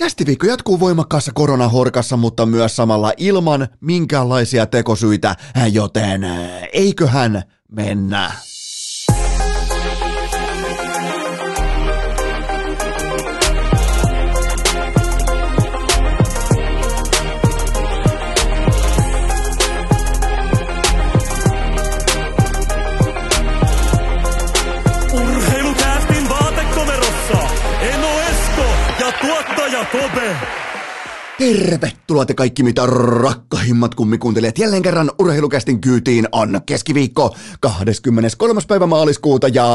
[0.00, 5.36] Kästiviikko jatkuu voimakkaassa koronahorkassa, mutta myös samalla ilman minkäänlaisia tekosyitä,
[5.72, 6.24] joten
[6.72, 7.42] eiköhän
[7.72, 8.32] mennä.
[31.40, 32.86] Tervetuloa te kaikki mitä
[33.22, 38.60] rakkahimmat kummikuuntelijat jälleen kerran urheilukästin kyytiin on keskiviikko 23.
[38.68, 39.66] päivä maaliskuuta ja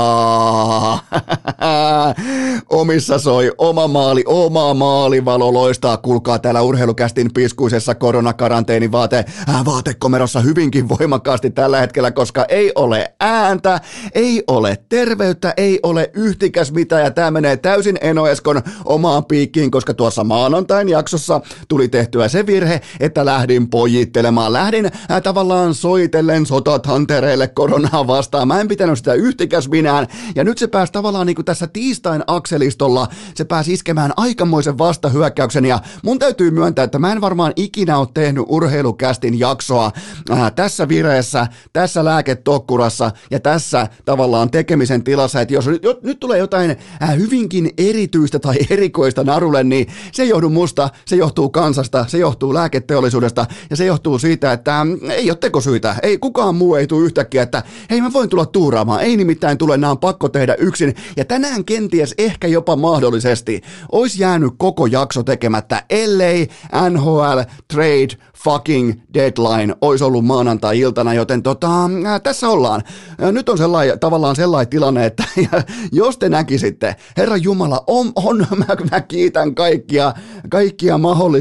[2.70, 5.98] omissa soi oma maali, oma maalivalo loistaa.
[5.98, 13.14] Kuulkaa täällä urheilukästin piskuisessa koronakaranteeni vaate, äh, vaatekomerossa hyvinkin voimakkaasti tällä hetkellä, koska ei ole
[13.20, 13.82] ääntä,
[14.14, 19.94] ei ole terveyttä, ei ole yhtikäs mitään ja tämä menee täysin Enoeskon omaan piikkiin, koska
[19.94, 24.54] tuossa maanantain jaksossa tuli tehtyä se virhe, että lähdin pojittelemaan.
[24.54, 28.48] Lähdin äh, tavallaan soitellen sotatantereille koronaa vastaan.
[28.48, 30.08] Mä en pitänyt sitä yhtikäs minään.
[30.36, 35.66] Ja nyt se pääsi tavallaan niin kuin tässä tiistain akselistolla, se pääsi iskemään aikamoisen vastahyökkäyksen.
[35.66, 39.92] Ja mun täytyy myöntää, että mä en varmaan ikinä ole tehnyt urheilukästin jaksoa
[40.32, 45.42] äh, tässä vireessä, tässä lääketokkurassa ja tässä tavallaan tekemisen tilassa.
[45.42, 50.24] Että jos nyt, jo, nyt tulee jotain äh, hyvinkin erityistä tai erikoista narulle, niin se
[50.24, 55.10] ei johdu musta, se johtuu kansasta, se johtuu lääketeollisuudesta ja se johtuu siitä, että mm,
[55.10, 55.96] ei ole tekosyitä.
[56.04, 59.02] Ei kukaan muu ei tule yhtäkkiä, että hei mä voin tulla tuuraamaan.
[59.02, 60.96] Ei nimittäin tule, nämä on pakko tehdä yksin.
[61.18, 66.48] Ja tänään kenties ehkä jopa mahdollisesti olisi jäänyt koko jakso tekemättä, ellei
[66.90, 67.40] NHL
[67.74, 71.70] Trade fucking deadline olisi ollut maanantai-iltana, joten tota,
[72.06, 72.84] ää, tässä ollaan.
[73.20, 75.24] Ää, nyt on sellai, tavallaan sellainen tilanne, että
[75.92, 80.14] jos te näkisitte, Herra Jumala, on, on mä, mä kiitän kaikkia,
[80.50, 81.35] kaikkia mahdollisia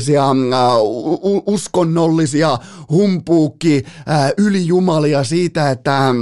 [0.53, 2.59] ää, u, uskonnollisia
[2.91, 6.14] humpuukki ää, ylijumalia siitä, että Äh,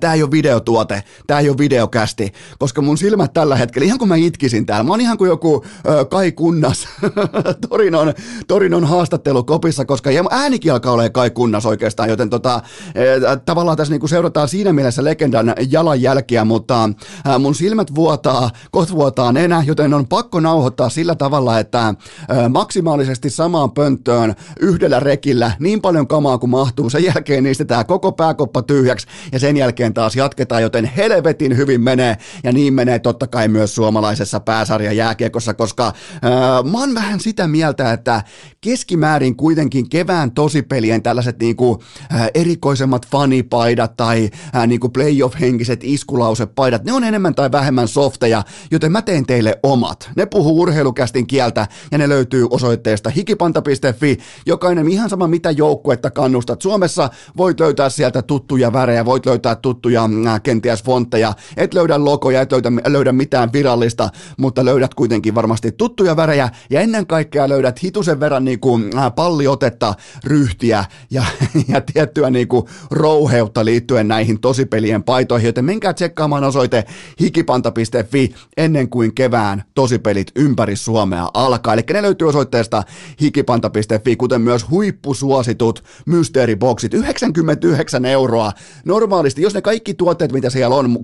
[0.00, 4.08] Tämä ei ole videotuote, tämä ei ole videokästi, koska mun silmät tällä hetkellä, ihan kun
[4.08, 6.88] mä itkisin täällä, mä oon ihan kuin joku ö, Kai Kunnas
[7.68, 8.14] Torinon,
[8.48, 12.60] Torinon haastattelu kopissa, koska äänikin alkaa olla Kai Kunnas oikeastaan, joten tota,
[12.94, 13.02] e,
[13.44, 16.88] tavallaan tässä niinku seurataan siinä mielessä legendan jalanjälkiä, mutta
[17.26, 21.94] ä, mun silmät vuotaa, kohta vuotaa nenä, joten on pakko nauhoittaa sillä tavalla, että ä,
[22.48, 28.62] maksimaalisesti samaan pönttöön yhdellä rekillä niin paljon kamaa kuin mahtuu, sen jälkeen niistetään koko pääkoppa
[28.62, 33.48] tyhjäksi ja sen jälkeen taas jatketaan, joten helvetin hyvin menee, ja niin menee totta kai
[33.48, 35.92] myös suomalaisessa pääsarja jääkiekossa, koska äh,
[36.72, 38.22] mä oon vähän sitä mieltä, että
[38.60, 41.82] keskimäärin kuitenkin kevään tosipelien tällaiset niinku,
[42.14, 44.30] äh, erikoisemmat fanipaidat tai
[44.66, 50.10] niinku playoff-henkiset iskulausepaidat, ne on enemmän tai vähemmän softeja, joten mä teen teille omat.
[50.16, 56.62] Ne puhuu urheilukästin kieltä, ja ne löytyy osoitteesta hikipanta.fi, jokainen ihan sama mitä joukkuetta kannustat.
[56.62, 62.40] Suomessa voit löytää sieltä tuttuja värejä, voit löytää tuttuja äh, kenties fontteja, et löydä logoja,
[62.40, 67.82] et löydä, löydä mitään virallista, mutta löydät kuitenkin varmasti tuttuja värejä ja ennen kaikkea löydät
[67.82, 71.24] hitusen verran niin kuin, äh, palliotetta, ryhtiä ja,
[71.68, 76.84] ja tiettyä niin kuin rouheutta liittyen näihin tosipelien paitoihin, joten menkää tsekkaamaan osoite
[77.20, 81.74] hikipanta.fi ennen kuin kevään tosipelit ympäri Suomea alkaa.
[81.74, 82.82] Eli ne löytyy osoitteesta
[83.20, 88.52] hikipanta.fi, kuten myös huippusuositut mysteeriboksit, 99 euroa.
[88.84, 90.98] Normaalisti, jos ne kaikki tuotteet, mitä siellä on,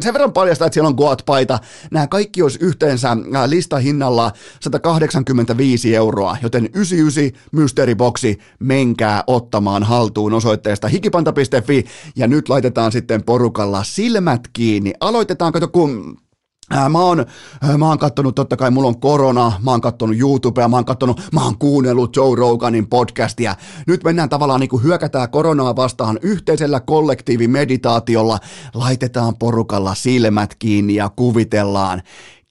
[0.00, 1.58] sen verran paljastaa, että siellä on Goat-paita,
[1.90, 10.88] nämä kaikki olisi yhteensä äh, listahinnalla 185 euroa, joten 99 mysteeriboksi, menkää ottamaan haltuun osoitteesta
[10.88, 11.84] hikipanta.fi
[12.16, 14.92] ja nyt laitetaan sitten porukalla silmät kiinni.
[15.00, 16.16] Aloitetaan, kato kun
[16.88, 17.26] Mä oon,
[17.78, 21.20] mä oon kattonut, totta kai mulla on korona, mä oon kattonut YouTubea, mä oon kattonut,
[21.32, 23.56] mä oon kuunnellut Joe Roganin podcastia.
[23.86, 28.38] Nyt mennään tavallaan niin kuin hyökätään koronaa vastaan yhteisellä kollektiivimeditaatiolla.
[28.74, 32.02] Laitetaan porukalla silmät kiinni ja kuvitellaan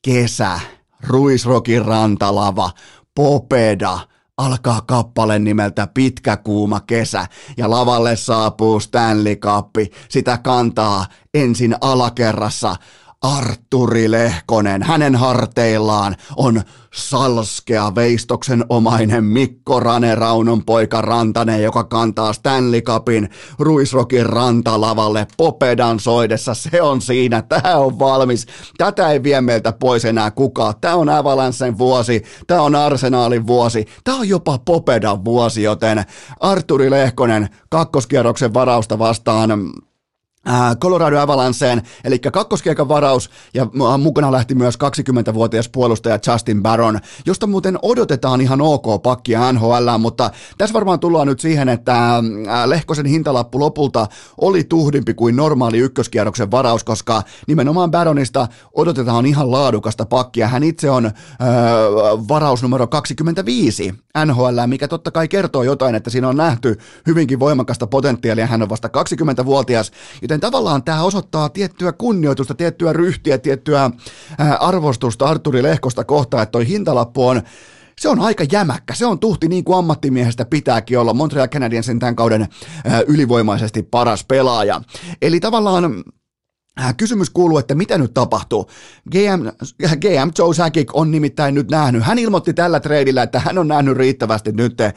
[0.02, 0.60] kesä,
[1.08, 2.72] Ruisrokin rantalava,
[3.16, 4.00] Popeda,
[4.38, 7.28] alkaa kappale nimeltä Pitkä kuuma kesä
[7.58, 9.70] ja lavalle saapuu Stanley Cup.
[10.10, 12.76] Sitä kantaa ensin alakerrassa
[13.22, 14.84] Arturi Lehkonen.
[14.84, 16.62] Hänen harteillaan on
[16.94, 23.30] salskea veistoksen omainen Mikko Rane Raunon poika Rantanen, joka kantaa Stanley Cupin
[23.60, 26.54] Ruisrokin rantalavalle Popedan soidessa.
[26.54, 28.46] Se on siinä, tämä on valmis.
[28.78, 30.74] Tätä ei vie meiltä pois enää kukaan.
[30.82, 36.04] Tämä on Avalancen vuosi, tämä on Arsenaalin vuosi, tämä on jopa Popedan vuosi, joten
[36.40, 39.50] Arturi Lehkonen kakkoskierroksen varausta vastaan
[40.80, 47.80] Colorado Avalanceen, eli kakkoskiekan varaus, ja mukana lähti myös 20-vuotias puolustaja Justin Baron, josta muuten
[47.82, 52.24] odotetaan ihan ok pakkia NHL, mutta tässä varmaan tullaan nyt siihen, että
[52.66, 54.08] Lehkosen hintalappu lopulta
[54.42, 60.48] oli tuhdimpi kuin normaali ykköskierroksen varaus, koska nimenomaan Baronista odotetaan ihan laadukasta pakkia.
[60.48, 61.14] Hän itse on äh,
[62.28, 63.94] varaus numero 25
[64.26, 66.78] NHL, mikä totta kai kertoo jotain, että siinä on nähty
[67.08, 68.90] hyvinkin voimakasta potentiaalia, hän on vasta
[69.42, 73.92] 20-vuotias, joten tavallaan tämä osoittaa tiettyä kunnioitusta, tiettyä ryhtiä, tiettyä
[74.60, 77.42] arvostusta Arturi Lehkosta kohtaan, että toi hintalappu on
[78.00, 78.94] se on aika jämäkkä.
[78.94, 81.14] Se on tuhti niin kuin ammattimiehestä pitääkin olla.
[81.14, 82.48] Montreal Canadiensin tämän kauden
[83.08, 84.82] ylivoimaisesti paras pelaaja.
[85.22, 86.04] Eli tavallaan
[86.98, 88.70] kysymys kuuluu, että mitä nyt tapahtuu.
[89.12, 89.48] GM,
[90.02, 93.98] GM Joe Sakic on nimittäin nyt nähnyt, hän ilmoitti tällä treidillä, että hän on nähnyt
[93.98, 94.94] riittävästi nyt äh,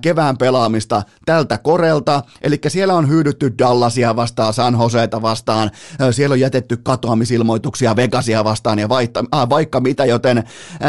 [0.00, 6.32] kevään pelaamista tältä korelta, eli siellä on hyydytty Dallasia vastaan, San Joseeta vastaan, äh, siellä
[6.34, 10.44] on jätetty katoamisilmoituksia Vegasia vastaan ja vaikka, äh, vaikka mitä, joten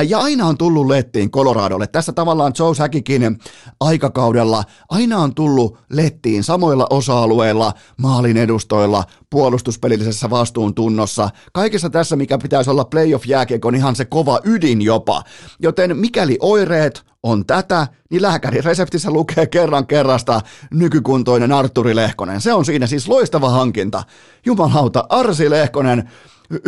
[0.08, 1.88] ja aina on tullut lettiin Coloradolle.
[1.88, 3.40] Tässä tavallaan Joe Sakicin
[3.80, 11.30] aikakaudella aina on tullut lettiin samoilla osa-alueilla, maalin edustoilla, puolustuspelillisessä vastuuntunnossa.
[11.54, 15.24] Kaikessa tässä, mikä pitäisi olla playoff-jääkiekon ihan se kova ydin jopa.
[15.60, 20.42] Joten mikäli oireet on tätä, niin lääkäri reseptissä lukee kerran kerrasta
[20.72, 22.42] nykykuntoinen Arturi Lehkonen.
[22.42, 24.04] Se on siinä siis loistava hankinta.
[24.46, 26.10] Jumalauta, Arsi Lehkonen,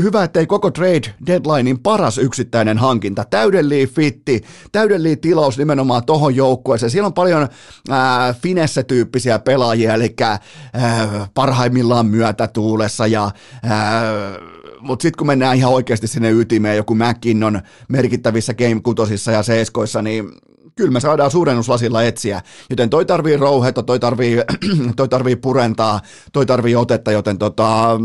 [0.02, 3.26] hyvä, ettei koko trade deadlinein paras yksittäinen hankinta.
[3.30, 6.90] Täydellinen fitti, täydellinen tilaus nimenomaan tohon joukkueeseen.
[6.90, 10.40] Siellä on paljon äh, finesse-tyyppisiä pelaajia, eli äh,
[11.34, 13.72] parhaimmillaan myötätuulessa ja äh,
[14.80, 20.02] mutta sitten kun mennään ihan oikeasti sinne ytimeen, joku McKinnon merkittävissä game kutosissa ja seiskoissa,
[20.02, 20.32] niin
[20.76, 22.42] kyllä me saadaan suurennuslasilla etsiä.
[22.70, 24.38] Joten toi tarvii rouhetta, toi tarvii,
[24.96, 26.02] toi tarvii purentaa,
[26.34, 28.00] toi tarvii otetta, joten tota,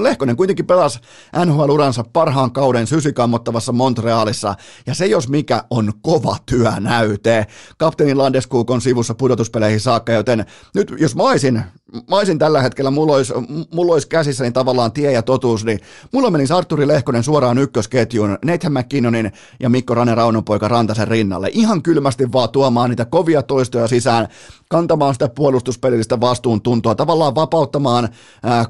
[0.00, 1.00] Lehkonen kuitenkin pelasi
[1.44, 4.54] NHL-uransa parhaan kauden sysikammottavassa Montrealissa,
[4.86, 7.46] ja se jos mikä on kova työnäyte.
[7.78, 11.62] Kapteeni Landeskuk on sivussa pudotuspeleihin saakka, joten nyt jos mä olisin
[11.92, 13.32] mä olisin tällä hetkellä, mulla olisi,
[13.74, 15.80] mulla olisi käsissäni tavallaan tie ja totuus, niin
[16.12, 21.48] mulla menisi Arturi Lehkonen suoraan ykkösketjuun Nathan McKinnonin ja Mikko Rane Raunonpoika Rantasen rinnalle.
[21.52, 24.28] Ihan kylmästi vaan tuomaan niitä kovia toistoja sisään,
[24.68, 28.08] kantamaan sitä puolustuspelillistä vastuuntuntoa, tavallaan vapauttamaan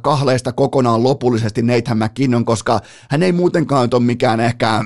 [0.02, 2.80] kahleista kokonaan lopullisesti Nathan McKinnon, koska
[3.10, 4.84] hän ei muutenkaan ole mikään ehkä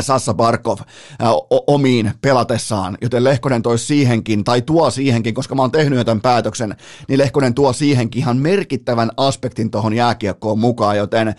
[0.00, 1.28] Sassa Barkov äh,
[1.66, 6.76] omiin pelatessaan, joten Lehkonen toi siihenkin, tai tuo siihenkin, koska mä oon tehnyt jotain päätöksen,
[7.08, 11.34] niin Lehkonen tuo siihenkin ihan merkittävän aspektin tuohon jääkiekkoon mukaan, joten äh,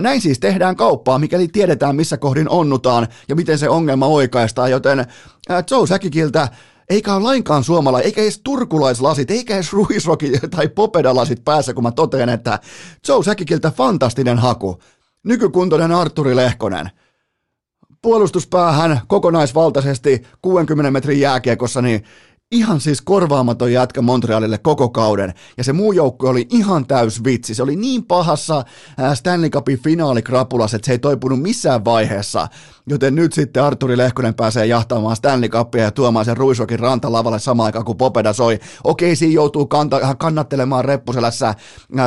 [0.00, 5.06] näin siis tehdään kauppaa, mikäli tiedetään missä kohdin onnutaan ja miten se ongelma oikaistaan, joten
[5.70, 6.48] Joe Säkikiltä
[6.90, 11.92] eikä ole lainkaan suomalainen, eikä edes turkulaislasit, eikä edes ruisroki tai popedalasit päässä, kun mä
[11.92, 12.58] totean, että
[13.08, 14.82] Joe Säkikiltä fantastinen haku.
[15.24, 16.90] Nykykuntoinen Arturi Lehkonen–
[18.02, 22.04] puolustuspäähän kokonaisvaltaisesti 60 metrin jääkiekossa, niin
[22.52, 27.54] ihan siis korvaamaton jätkä Montrealille koko kauden, ja se muu joukko oli ihan täys vitsi.
[27.54, 28.64] Se oli niin pahassa
[29.14, 32.48] Stanley Cupin finaalikrapulassa, että se ei toipunut missään vaiheessa.
[32.86, 37.66] Joten nyt sitten Arturi Lehkonen pääsee jahtaamaan Stanley Cupia ja tuomaan sen Ruisokin rantalavalle samaan
[37.66, 38.58] aikaan kuin Popeda soi.
[38.84, 41.54] Okei, siinä joutuu kanta- kannattelemaan reppuselässä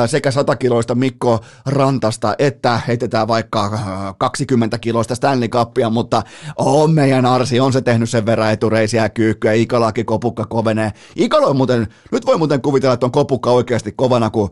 [0.06, 3.78] sekä 100 kiloista Mikko Rantasta, että heitetään vaikka
[4.18, 6.22] 20 kiloista Stanley Cupia, mutta
[6.56, 10.04] on meidän Arsi, on se tehnyt sen verran etureisiä kyykkyä, Ikalaki
[10.36, 10.92] kopukka kovenee.
[11.16, 14.50] Ikalo on muuten, nyt voi muuten kuvitella, että on kopukka oikeasti kovana, kun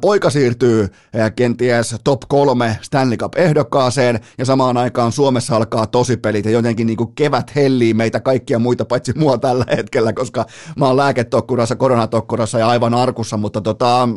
[0.00, 0.88] poika siirtyy
[1.36, 7.14] kenties top kolme Stanley Cup-ehdokkaaseen, ja samaan aikaan Suomessa alkaa tosipelit ja jotenkin niin kuin
[7.14, 10.46] kevät hellii meitä kaikkia muita paitsi mua tällä hetkellä, koska
[10.76, 14.08] mä oon lääketokkurassa, koronatokkurassa ja aivan arkussa, mutta tota,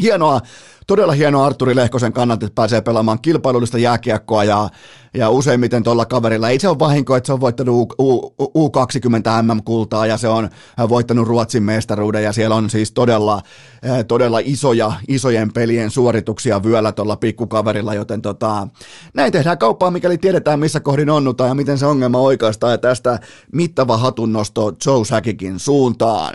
[0.00, 0.40] hienoa,
[0.90, 4.68] todella hienoa Arturi Lehkosen kannalta, että pääsee pelaamaan kilpailullista jääkiekkoa ja
[5.14, 9.42] ja useimmiten tuolla kaverilla ei se ole vahinko, että se on voittanut U, U, U20
[9.42, 10.50] MM-kultaa ja se on
[10.88, 13.42] voittanut Ruotsin mestaruuden ja siellä on siis todella,
[13.82, 18.68] eh, todella isoja, isojen pelien suorituksia vyöllä tuolla pikkukaverilla, joten tota,
[19.14, 23.18] näin tehdään kauppaa, mikäli tiedetään missä kohdin onnutaan ja miten se ongelma oikeastaan ja tästä
[23.52, 26.34] mittava hatunnosto Joe Säkikin suuntaan.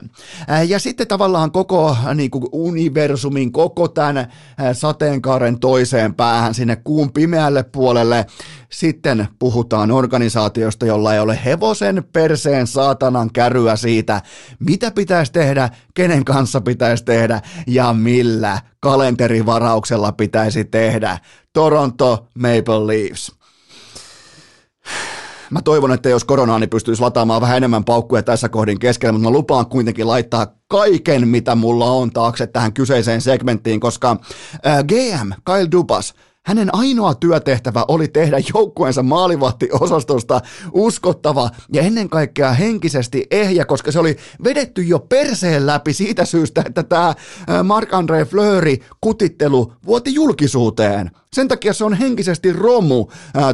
[0.50, 4.28] Eh, ja sitten tavallaan koko niin kuin universumin, koko tämän
[4.74, 8.26] sateenkaaren toiseen päähän sinne kuun pimeälle puolelle
[8.70, 14.22] sitten puhutaan organisaatiosta, jolla ei ole hevosen perseen saatanan käryä siitä,
[14.60, 21.18] mitä pitäisi tehdä, kenen kanssa pitäisi tehdä ja millä kalenterivarauksella pitäisi tehdä.
[21.54, 23.35] Toronto Maple Leafs.
[25.52, 29.30] Mä toivon, että jos koronaani niin pystyisi lataamaan vähän enemmän paukkuja tässä kohdin keskellä, mutta
[29.30, 34.18] mä lupaan kuitenkin laittaa kaiken, mitä mulla on taakse tähän kyseiseen segmenttiin, koska
[34.68, 36.14] äh, GM Kyle Dubas–
[36.46, 40.42] hänen ainoa työtehtävä oli tehdä joukkueensa maalivahtiosastosta
[40.74, 46.64] uskottava ja ennen kaikkea henkisesti ehjä, koska se oli vedetty jo perseen läpi siitä syystä,
[46.66, 47.14] että tämä
[47.48, 51.12] Marc-André Fleury kutittelu vuoti julkisuuteen.
[51.34, 53.08] Sen takia se on henkisesti romu,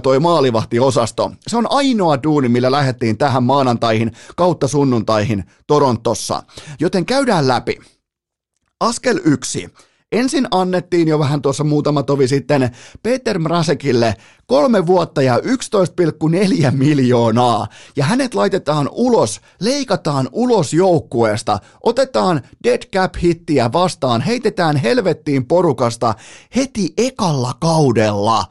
[0.04, 1.32] toi maalivahtiosasto.
[1.48, 6.44] Se on ainoa duuni, millä lähdettiin tähän maanantaihin kautta sunnuntaihin Torontossa.
[6.80, 7.80] Joten käydään läpi.
[8.80, 9.70] Askel yksi.
[10.12, 12.70] Ensin annettiin jo vähän tuossa muutama tovi sitten
[13.04, 14.16] Peter Mrasekille
[14.46, 17.68] kolme vuotta ja 11,4 miljoonaa.
[17.96, 26.14] Ja hänet laitetaan ulos, leikataan ulos joukkueesta, otetaan dead cap hittiä vastaan, heitetään helvettiin porukasta
[26.56, 28.46] heti ekalla kaudella.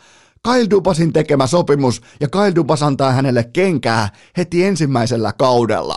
[0.49, 5.97] Kyle Dubasin tekemä sopimus ja Kyle Dubas antaa hänelle kenkää heti ensimmäisellä kaudella.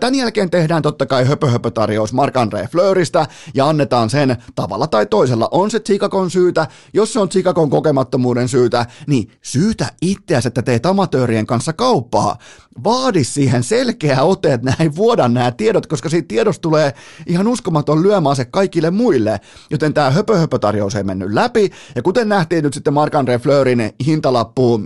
[0.00, 5.48] Tämän jälkeen tehdään totta kai höpö-höpö-tarjous Mark-André Fleuristä ja annetaan sen tavalla tai toisella.
[5.50, 10.86] On se Chicagon syytä, jos se on Chicagon kokemattomuuden syytä, niin syytä itseäsi, että teet
[10.86, 12.38] amatöörien kanssa kauppaa.
[12.84, 16.94] Vaadi siihen selkeä ote, että näin vuodan nämä tiedot, koska siitä tiedosta tulee
[17.26, 19.40] ihan uskomaton lyömäase kaikille muille.
[19.70, 21.70] Joten tämä höpö-höpö-tarjous ei mennyt läpi.
[21.94, 24.80] Ja kuten nähtiin nyt sitten Mark-André Fleurin Fleurin hintalappu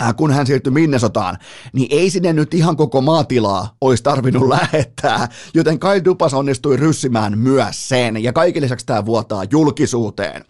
[0.00, 1.38] äh, kun hän siirtyi Minnesotaan,
[1.72, 7.38] niin ei sinne nyt ihan koko maatilaa olisi tarvinnut lähettää, joten Kai Dupas onnistui ryssimään
[7.38, 10.44] myös sen, ja kaiken lisäksi tämä vuotaa julkisuuteen.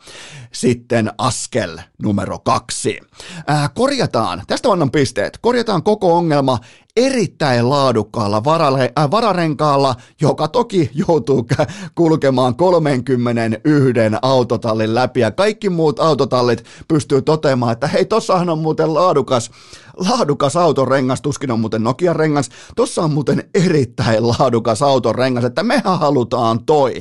[0.53, 2.99] Sitten askel numero kaksi.
[3.47, 6.59] Ää, äh, korjataan, tästä annan pisteet, korjataan koko ongelma
[6.97, 11.47] erittäin laadukkaalla varale, äh, vararenkaalla, joka toki joutuu
[11.95, 15.21] kulkemaan 31 autotallin läpi.
[15.21, 19.51] Ja kaikki muut autotallit pystyy toteamaan, että hei, tossahan on muuten laadukas,
[19.97, 25.99] laadukas autorengas, tuskin on muuten Nokian rengas, tossa on muuten erittäin laadukas autorengas, että mehän
[25.99, 26.95] halutaan toi.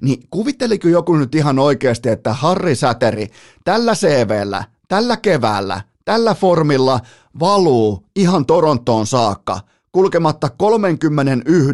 [0.00, 3.28] Niin kuvitteliko joku nyt ihan oikeasti, että Harri Säteri
[3.64, 7.00] tällä CVllä, tällä keväällä, tällä formilla
[7.40, 9.60] valuu ihan Torontoon saakka
[9.92, 11.72] kulkematta 31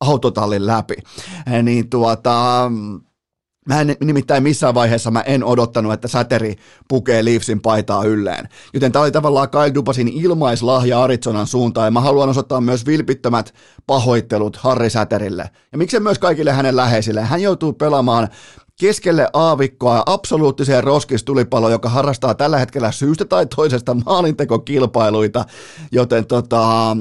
[0.00, 0.94] autotallin läpi.
[1.62, 2.70] Niin tuota,
[3.68, 6.56] Mä en nimittäin missään vaiheessa mä en odottanut, että Säteri
[6.88, 8.48] pukee Leafsin paitaa ylleen.
[8.74, 13.54] Joten tämä oli tavallaan Kyle Dubasin ilmaislahja Arizonan suuntaan ja mä haluan osoittaa myös vilpittömät
[13.86, 15.50] pahoittelut Harri Säterille.
[15.72, 17.22] Ja miksei myös kaikille hänen läheisille.
[17.22, 18.28] Hän joutuu pelaamaan
[18.80, 20.02] keskelle aavikkoa.
[20.06, 25.44] Absoluuttiseen roskistulipaloon, joka harrastaa tällä hetkellä syystä tai toisesta maalintekokilpailuita,
[25.92, 26.96] joten tota,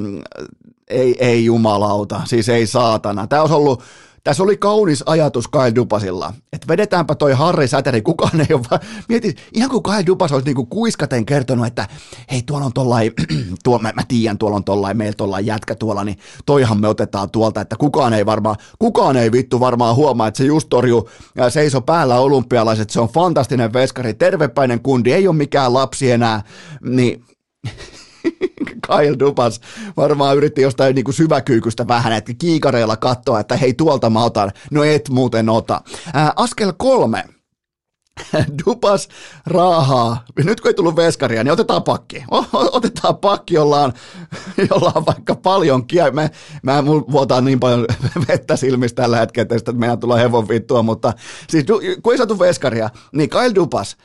[0.87, 3.27] ei, ei jumalauta, siis ei saatana.
[3.27, 3.83] Tämä olisi ollut
[4.23, 8.81] tässä oli kaunis ajatus Kyle Dupasilla, että vedetäänpä toi Harri Säteri, kukaan ei ole vaan,
[9.09, 11.87] mieti, ihan kuin Kyle Dupas olisi niinku kuiskaten kertonut, että
[12.31, 13.11] hei tuolla on tollai,
[13.63, 17.29] tuo, mä, mä tiedän tuolla on tollai, meillä tollai jätkä tuolla, niin toihan me otetaan
[17.29, 21.09] tuolta, että kukaan ei varmaan, kukaan ei vittu varmaan huomaa, että se just torju
[21.49, 26.43] seiso päällä olympialaiset, se on fantastinen veskari, tervepäinen kundi, ei ole mikään lapsi enää,
[26.81, 27.23] niin
[28.87, 29.61] Kyle Dupas
[29.97, 34.51] varmaan yritti jostain niin kuin syväkyykystä vähän, että kiikareilla katsoa, että hei tuolta mä otan.
[34.71, 35.81] No et muuten ota.
[36.13, 37.23] Ää, askel kolme.
[38.65, 39.09] Dupas
[39.45, 40.25] raahaa.
[40.43, 42.25] Nyt kun ei tullut veskaria, niin otetaan pakki.
[42.53, 43.93] otetaan pakki, jolla on,
[44.69, 46.11] jolla on vaikka paljon kiä.
[46.11, 46.29] Mä,
[46.63, 47.85] mä vuotaa niin paljon
[48.27, 51.13] vettä silmistä tällä hetkellä, että meidän tulee hevon vittua, mutta
[51.49, 51.65] siis
[52.03, 53.97] kun ei saatu veskaria, niin Kyle Dupas–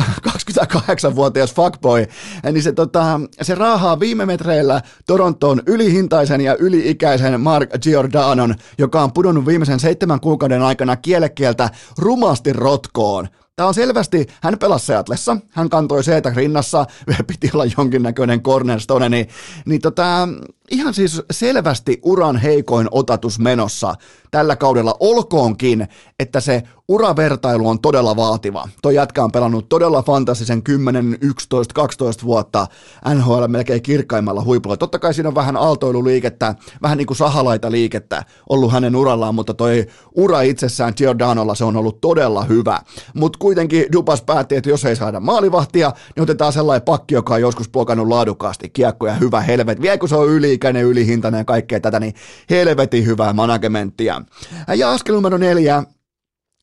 [0.00, 2.06] 28-vuotias fuckboy,
[2.52, 9.12] niin se, tota, se raahaa viime metreillä Torontoon ylihintaisen ja yliikäisen Mark Giordanon, joka on
[9.12, 13.28] pudonnut viimeisen seitsemän kuukauden aikana kielekieltä rumasti rotkoon.
[13.56, 16.86] Tämä on selvästi, hän pelasi Seatlessa, hän kantoi seetä rinnassa,
[17.26, 19.28] piti olla jonkinnäköinen cornerstone, niin,
[19.66, 20.28] niin tota,
[20.70, 23.94] ihan siis selvästi uran heikoin otatus menossa
[24.30, 28.68] tällä kaudella, olkoonkin, että se uravertailu on todella vaativa.
[28.82, 32.66] Toi jätkä on pelannut todella fantastisen 10, 11, 12 vuotta
[33.14, 34.76] NHL melkein kirkkaimmalla huipulla.
[34.76, 39.54] Totta kai siinä on vähän aaltoiluliikettä, vähän niin kuin sahalaita liikettä ollut hänen urallaan, mutta
[39.54, 42.80] toi ura itsessään Giordanolla se on ollut todella hyvä.
[43.14, 47.40] Mutta kuitenkin Dupas päätti, että jos ei saada maalivahtia, niin otetaan sellainen pakki, joka on
[47.40, 49.82] joskus blokannut laadukkaasti kiekkoja, hyvä helvet.
[49.82, 52.14] Vielä kun se on yliikäinen, ylihintainen ja kaikkea tätä, niin
[52.50, 54.22] helvetin hyvää managementtia.
[54.76, 55.82] Ja askel numero neljä,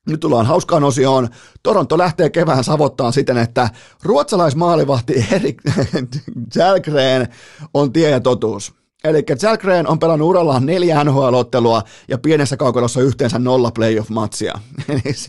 [0.08, 1.30] nyt tullaan hauskaan osioon.
[1.64, 3.70] Toronto lähtee kevään savottaan siten, että
[4.04, 5.62] ruotsalaismaalivahti Erik
[6.56, 7.28] Jalgren
[7.74, 8.83] on tie ja totuus.
[9.08, 14.60] Eli Jalgren on pelannut urallaan neljä NHL-ottelua ja pienessä kaukolossa yhteensä nolla playoff-matsia.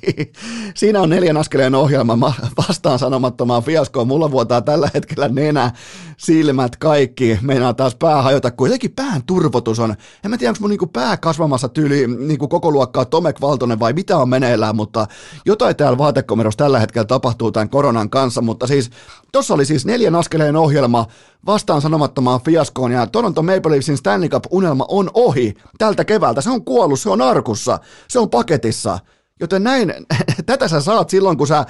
[0.76, 2.34] Siinä on neljän askeleen ohjelma
[2.68, 4.08] vastaan sanomattomaan fiaskoon.
[4.08, 5.72] Mulla vuotaa tällä hetkellä nenä,
[6.16, 7.38] silmät, kaikki.
[7.42, 9.94] Meinaa taas pää hajota, kun jotenkin pään turvotus on.
[10.24, 13.92] En mä tiedä, onko mun niinku pää kasvamassa tyyli niinku koko luokkaa Tomek Valtonen vai
[13.92, 15.06] mitä on meneillään, mutta
[15.46, 18.42] jotain täällä vaatekomerossa tällä hetkellä tapahtuu tämän koronan kanssa.
[18.42, 18.90] Mutta siis,
[19.34, 21.06] tossa oli siis neljän askeleen ohjelma.
[21.46, 25.54] Vastaan sanomattomaan fiaskoon ja Toronto Maple Leafsin Stanley Cup-unelma on ohi.
[25.78, 26.40] Tältä keväältä.
[26.40, 28.98] Se on kuollut, se on arkussa, se on paketissa.
[29.40, 29.94] Joten näin,
[30.46, 31.66] tätä sä saat silloin, kun sä,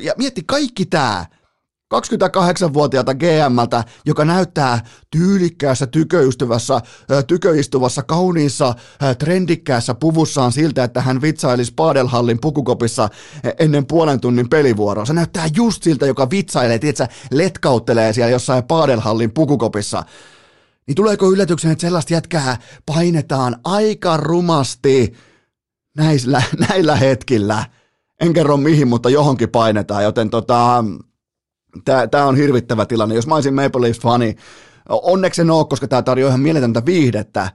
[0.00, 1.26] ja mietti kaikki tää,
[1.94, 6.80] 28-vuotiaalta GMltä, joka näyttää tyylikkäässä tyköystävässä,
[7.26, 8.74] tyköistuvassa, kauniissa,
[9.18, 13.08] trendikkäässä puvussaan siltä, että hän vitsailisi Padelhallin pukukopissa
[13.58, 15.04] ennen puolen tunnin pelivuoroa.
[15.04, 20.04] Se näyttää just siltä, joka vitsailee, tietsä, letkauttelee siellä jossain Padelhallin pukukopissa.
[20.86, 25.14] Niin tuleeko yllätyksen, että sellaista jätkää painetaan aika rumasti
[25.96, 27.64] näillä, näillä hetkillä?
[28.20, 30.84] En kerro mihin, mutta johonkin painetaan, joten tota,
[32.10, 33.14] tämä on hirvittävä tilanne.
[33.14, 34.36] Jos mä olisin Maple Leafs-fani,
[34.88, 37.50] onneksi en ole, koska tämä tarjoaa ihan mieletöntä viihdettä,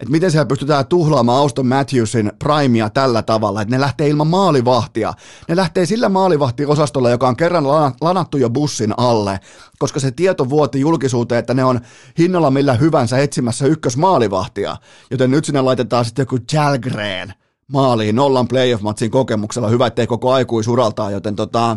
[0.00, 5.14] että miten siellä pystytään tuhlaamaan Auston Matthewsin primea tällä tavalla, että ne lähtee ilman maalivahtia.
[5.48, 7.66] Ne lähtee sillä maalivahtiosastolla, joka on kerran
[8.00, 9.40] lanattu jo bussin alle,
[9.78, 11.80] koska se tieto vuoti julkisuuteen, että ne on
[12.18, 14.76] hinnalla millä hyvänsä etsimässä ykkösmaalivahtia.
[15.10, 17.34] Joten nyt sinne laitetaan sitten joku Jalgren
[17.72, 19.68] maaliin nollan playoff-matsin kokemuksella.
[19.68, 21.76] Hyvä, ettei koko aikuisuraltaan, joten tota,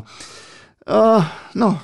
[1.16, 1.24] uh,
[1.56, 1.76] no,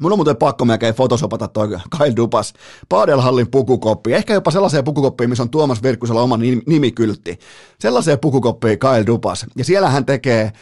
[0.00, 2.52] Mun on muuten pakko melkein fotosopata toi Kyle Dupas
[2.88, 4.14] Padelhallin pukukoppi.
[4.14, 7.38] Ehkä jopa sellaiseen pukukoppiin, missä on Tuomas Virkkusella oma nimikyltti.
[7.80, 9.46] Sellaiseen pukukoppiin Kyle Dupas.
[9.56, 10.52] Ja siellä hän tekee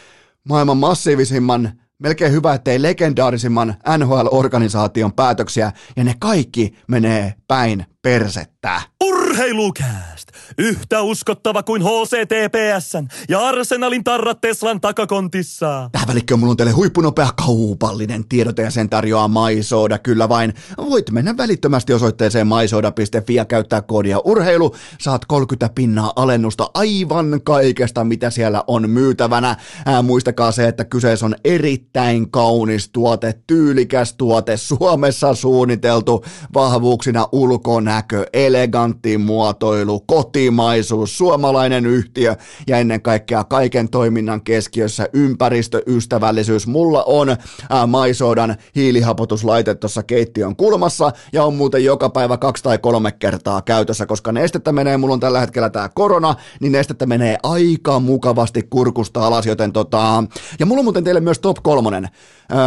[0.49, 8.83] maailman massiivisimman, melkein hyvä, ettei legendaarisimman NHL-organisaation päätöksiä, ja ne kaikki menee päin persettä.
[9.31, 10.29] Urheilukääst!
[10.59, 15.89] Yhtä uskottava kuin HCTPSn ja Arsenalin tarrat Teslan takakontissa.
[15.93, 19.99] Tähän välikköön mulla on teille huippunopea kaupallinen tiedote ja sen tarjoaa Maisoda.
[19.99, 24.75] Kyllä vain voit mennä välittömästi osoitteeseen maisoda.fi ja käyttää koodia urheilu.
[25.01, 29.57] Saat 30 pinnaa alennusta aivan kaikesta, mitä siellä on myytävänä.
[29.87, 38.27] Ää, muistakaa se, että kyseessä on erittäin kaunis tuote, tyylikäs tuote, Suomessa suunniteltu, vahvuuksina ulkonäkö,
[38.33, 46.67] elegantti muotoilu, kotimaisuus, suomalainen yhtiö ja ennen kaikkea kaiken toiminnan keskiössä ympäristöystävällisyys.
[46.67, 47.37] Mulla on
[47.71, 53.63] ää, Maisodan hiilihapotuslaite tuossa keittiön kulmassa ja on muuten joka päivä kaksi tai kolme kertaa
[53.63, 58.63] käytössä, koska nestettä menee, mulla on tällä hetkellä tämä korona, niin nestettä menee aika mukavasti
[58.63, 60.25] kurkusta alas, joten tota,
[60.61, 62.09] ja mulla on muuten teille myös top kolmonen.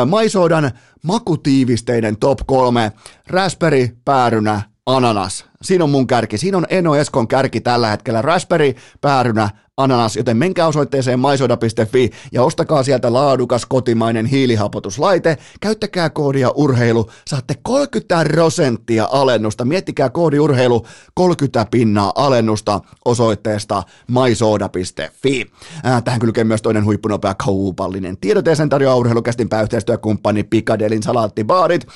[0.06, 0.72] Maisodan
[1.04, 2.92] makutiivisteiden top kolme,
[3.28, 5.46] raspberry, päärynä, ananas.
[5.63, 6.38] Siinä on mun kärki.
[6.38, 8.21] Siinä on Eno Eskon kärki tällä hetkellä.
[8.21, 15.38] Raspberry, päärynä, ananas, joten menkää osoitteeseen maisoda.fi ja ostakaa sieltä laadukas kotimainen hiilihapotuslaite.
[15.62, 19.65] Käyttäkää koodia urheilu, saatte 30 prosenttia alennusta.
[19.65, 25.52] Miettikää koodi urheilu 30 pinnaa alennusta osoitteesta maisoda.fi.
[25.86, 31.88] Äh, tähän kylkee myös toinen huippunopea kaupallinen tiedote sen tarjoaa urheilukästin pääyhteistyökumppani Pikadelin salaattibaarit.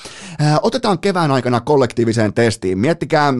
[0.61, 2.79] Otetaan kevään aikana kollektiiviseen testiin.
[2.79, 3.33] Miettikää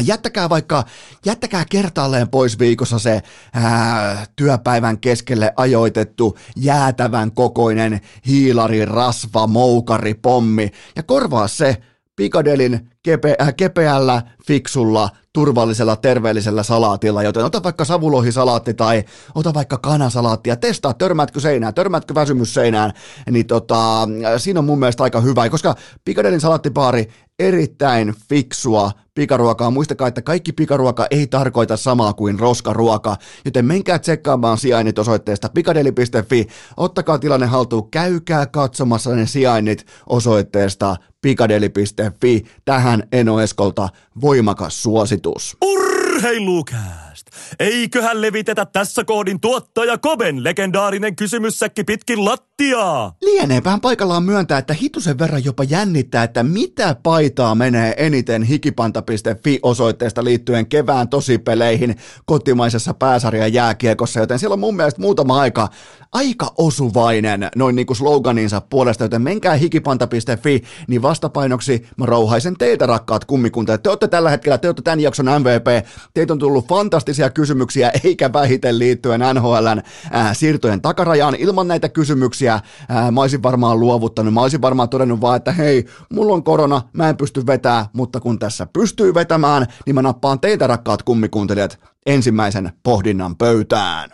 [0.00, 0.84] jättäkää vaikka,
[1.26, 10.70] jättäkää kertaalleen pois viikossa se ää, työpäivän keskelle ajoitettu jäätävän kokoinen hiilari, rasva, moukari, pommi
[10.96, 11.76] ja korvaa se
[12.16, 19.78] Pikadelin kepe, äh, kepeällä, fiksulla, turvallisella, terveellisellä salaatilla, joten ota vaikka savulohisalaatti tai ota vaikka
[19.78, 22.92] kanasalaatti ja testaa, törmätkö seinään, törmätkö väsymys seinään,
[23.30, 29.70] niin tota, siinä on mun mielestä aika hyvä, koska Pikadelin salaattipaari erittäin fiksua pikaruokaa.
[29.70, 36.46] Muistakaa, että kaikki pikaruoka ei tarkoita samaa kuin roskaruoka, joten menkää tsekkaamaan sijainnit osoitteesta pikadeli.fi,
[36.76, 42.44] ottakaa tilanne haltuun, käykää katsomassa ne sijainnit osoitteesta pikadeli.fi.
[42.64, 43.88] Tähän Eno Eskolta
[44.20, 45.56] voimakas suositus.
[45.64, 47.26] Urheilukääst!
[47.58, 52.24] Eiköhän levitetä tässä koodin tuottaja Koben legendaarinen kysymyssäkki pitkin
[52.62, 53.16] lattiaa?
[53.22, 60.24] Lieneepähän paikallaan myöntää, että hitusen verran jopa jännittää, että mitä paitaa menee eniten hikipanta.fi osoitteesta
[60.24, 65.68] liittyen kevään tosipeleihin kotimaisessa pääsarjan jääkiekossa, joten siellä on mun mielestä muutama aika,
[66.12, 72.86] aika osuvainen noin niin kuin sloganinsa puolesta, joten menkää hikipanta.fi, niin vastapainoksi mä rouhaisen teitä
[72.86, 73.78] rakkaat kummikunta.
[73.78, 76.66] Te olette tällä hetkellä, te olette tämän jakson MVP, teitä on tullut
[77.12, 81.34] temaattisia kysymyksiä, eikä vähiten liittyen NHLn ää, siirtojen takarajaan.
[81.34, 82.51] Ilman näitä kysymyksiä
[82.88, 84.34] ää, mä olisin varmaan luovuttanut.
[84.34, 88.20] Mä olisin varmaan todennut vaan, että hei, mulla on korona, mä en pysty vetämään, mutta
[88.20, 94.10] kun tässä pystyy vetämään, niin mä nappaan teitä rakkaat kummikuuntelijat ensimmäisen pohdinnan pöytään.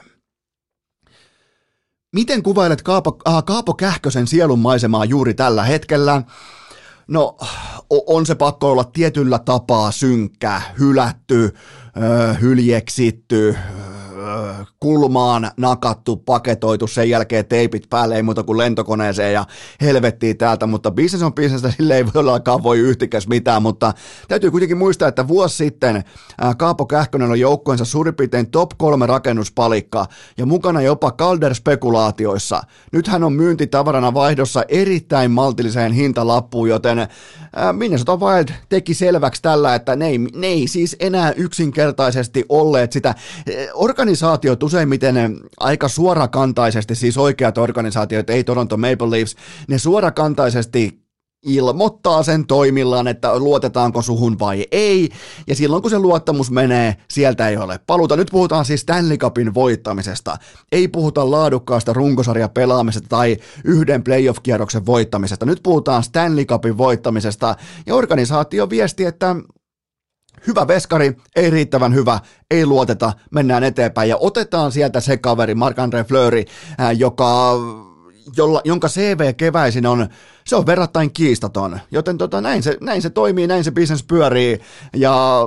[2.12, 6.22] Miten kuvailet Kaapo, äh, Kaapo Kähkösen sielun maisemaa juuri tällä hetkellä?
[7.08, 7.36] No,
[7.90, 11.54] on se pakko olla tietyllä tapaa synkkä, hylätty,
[12.40, 13.56] hyljeksitty,
[14.80, 19.46] kulmaan nakattu, paketoitu, sen jälkeen teipit päälle, ei muuta kuin lentokoneeseen ja
[19.80, 23.94] helvettiin täältä, mutta business on business, sille ei todellakaan voi yhtikäs mitään, mutta
[24.28, 26.04] täytyy kuitenkin muistaa, että vuosi sitten
[26.58, 30.06] Kaapo Kähkönen on joukkueensa suurin piirtein top kolme rakennuspalikka
[30.38, 32.62] ja mukana jopa Calder-spekulaatioissa.
[32.92, 37.08] Nyt hän on myyntitavarana vaihdossa erittäin maltilliseen hintalappuun, joten
[37.72, 43.14] Minnesota Wild teki selväksi tällä, että ne ei, ne ei siis enää yksinkertaisesti olleet sitä.
[44.08, 49.36] Organisaatiot useimmiten aika suorakantaisesti, siis oikeat organisaatiot, ei Toronto Maple Leafs,
[49.68, 51.02] ne suorakantaisesti
[51.42, 55.08] ilmoittaa sen toimillaan, että luotetaanko suhun vai ei,
[55.46, 58.16] ja silloin kun se luottamus menee, sieltä ei ole paluta.
[58.16, 60.36] Nyt puhutaan siis Stanley Cupin voittamisesta.
[60.72, 65.46] Ei puhuta laadukkaasta runkosarja pelaamisesta tai yhden playoff-kierroksen voittamisesta.
[65.46, 69.36] Nyt puhutaan Stanley Cupin voittamisesta, ja organisaatio viesti, että
[70.46, 72.18] hyvä veskari, ei riittävän hyvä,
[72.50, 74.08] ei luoteta, mennään eteenpäin.
[74.08, 76.44] Ja otetaan sieltä se kaveri, Marc-André Fleury,
[76.96, 77.52] joka,
[78.36, 80.08] jolla, jonka CV keväisin on
[80.48, 81.80] se on verrattain kiistaton.
[81.90, 84.60] Joten tota, näin, se, näin se toimii, näin se bisnes pyörii.
[84.96, 85.42] Ja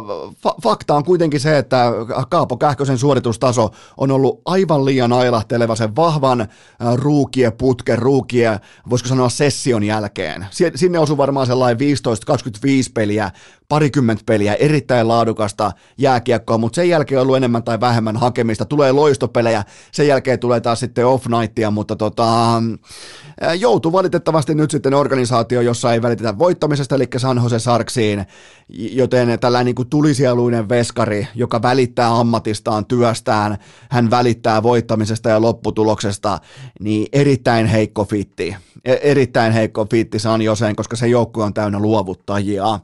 [0.47, 1.91] fa- fakta on kuitenkin se, että
[2.29, 6.47] Kaapo Kähkösen suoritustaso on ollut aivan liian ailahteleva sen vahvan
[6.95, 8.59] ruukie putken, ruukie,
[8.89, 10.45] voisiko sanoa session jälkeen.
[10.75, 13.31] Sinne osui varmaan sellainen 15-25 peliä,
[13.67, 18.65] parikymmentä peliä, erittäin laadukasta jääkiekkoa, mutta sen jälkeen on ollut enemmän tai vähemmän hakemista.
[18.65, 22.27] Tulee loistopelejä, sen jälkeen tulee taas sitten off nightia, mutta tota,
[23.59, 28.25] joutuu valitettavasti nyt sitten organisaatio, jossa ei välitetä voittamisesta, eli San Jose Sarksiin,
[28.69, 33.57] joten tällainen niin kuin tulisieluinen veskari, joka välittää ammatistaan, työstään,
[33.89, 36.39] hän välittää voittamisesta ja lopputuloksesta,
[36.79, 38.55] niin erittäin heikko fitti.
[38.85, 42.79] E- erittäin heikko fitti San Joseen, koska se joukkue on täynnä luovuttajia.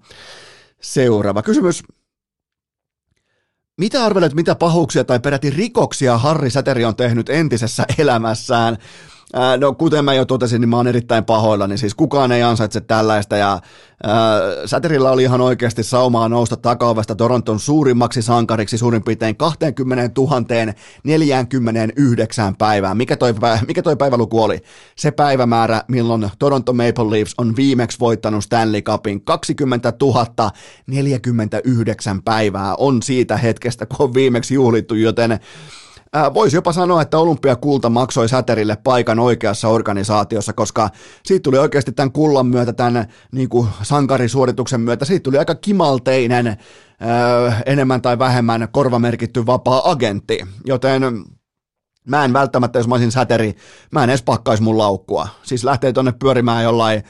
[0.82, 1.84] Seuraava kysymys.
[3.78, 8.78] Mitä arvelet, mitä pahuuksia tai peräti rikoksia Harri Säteri on tehnyt entisessä elämässään?
[9.58, 13.38] No kuten mä jo totesin, niin mä oon erittäin pahoillani, siis kukaan ei ansaitse tällaista
[13.38, 13.60] ja
[14.66, 20.12] Säterillä oli ihan oikeasti saumaa nousta takaovesta Toronton suurimmaksi sankariksi suurin piirtein 20
[21.04, 22.98] 049 päivään.
[22.98, 23.34] Mikä toi,
[23.68, 24.62] mikä toi päiväluku oli?
[24.96, 29.22] Se päivämäärä, milloin Toronto Maple Leafs on viimeksi voittanut Stanley Cupin.
[29.22, 29.94] 20
[30.88, 35.40] 049 päivää on siitä hetkestä, kun on viimeksi juhlittu, joten
[36.34, 40.90] Voisi jopa sanoa, että olympiakulta maksoi Säterille paikan oikeassa organisaatiossa, koska
[41.24, 46.58] siitä tuli oikeasti tämän kullan myötä, tämän niin kuin sankarisuorituksen myötä, siitä tuli aika kimalteinen,
[47.66, 51.04] enemmän tai vähemmän korvamerkitty vapaa agentti, joten
[52.08, 53.56] Mä en välttämättä, jos mä olisin säteri,
[53.92, 55.28] mä en edes pakkaisi mun laukkua.
[55.44, 57.04] Siis lähtee tonne pyörimään jollain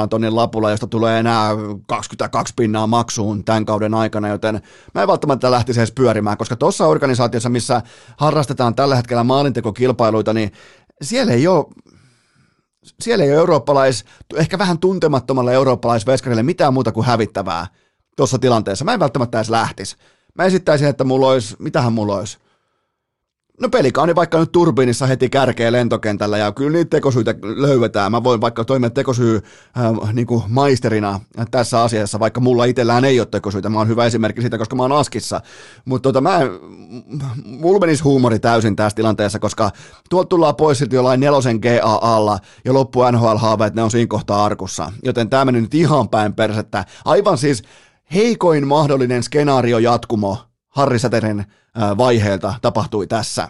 [0.00, 1.50] 7,5 tonnin lapulla, josta tulee enää
[1.86, 4.60] 22 pinnaa maksuun tämän kauden aikana, joten
[4.94, 7.82] mä en välttämättä lähtisi edes pyörimään, koska tuossa organisaatiossa, missä
[8.16, 10.52] harrastetaan tällä hetkellä maalintekokilpailuita, niin
[11.02, 11.66] siellä ei ole
[13.00, 17.66] siellä ei ole eurooppalais, ehkä vähän tuntemattomalle eurooppalaisveskarille mitään muuta kuin hävittävää
[18.16, 18.84] tuossa tilanteessa.
[18.84, 19.96] Mä en välttämättä edes lähtisi.
[20.34, 22.38] Mä esittäisin, että mulla olisi, mitähän mulla olisi,
[23.60, 28.12] No pelikaani vaikka nyt turbiinissa heti kärkeä lentokentällä ja kyllä niitä tekosyitä löydetään.
[28.12, 33.20] Mä voin vaikka toimia tekosyy äh, niin kuin maisterina tässä asiassa, vaikka mulla itsellään ei
[33.20, 33.68] ole tekosyitä.
[33.68, 35.40] Mä oon hyvä esimerkki siitä, koska mä oon askissa.
[35.84, 36.40] Mutta tota, mä,
[37.44, 39.70] mulla menisi huumori täysin tässä tilanteessa, koska
[40.10, 44.92] tuolta tullaan pois silti jollain nelosen GAalla ja loppu NHL-haaveet, ne on siinä kohtaa arkussa.
[45.04, 46.84] Joten tämä meni nyt ihan päin persettä.
[47.04, 47.62] Aivan siis
[48.14, 50.38] heikoin mahdollinen skenaario jatkumo
[50.68, 51.46] Harri Säteren
[51.98, 53.48] vaiheelta tapahtui tässä.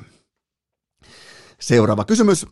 [1.60, 2.46] Seuraava kysymys.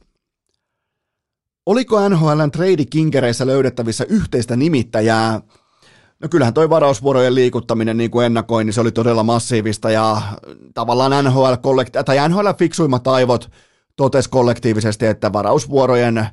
[1.67, 5.41] Oliko NHLn trade-kinkereissä löydettävissä yhteistä nimittäjää?
[6.21, 10.23] No kyllähän toi varausvuorojen liikuttaminen niin kuin ennakoin, niin se oli todella massiivista ja
[10.75, 11.53] tavallaan NHL,
[12.05, 13.51] tai NHL fiksuimmat aivot
[13.97, 16.29] totesi kollektiivisesti, että varausvuorojen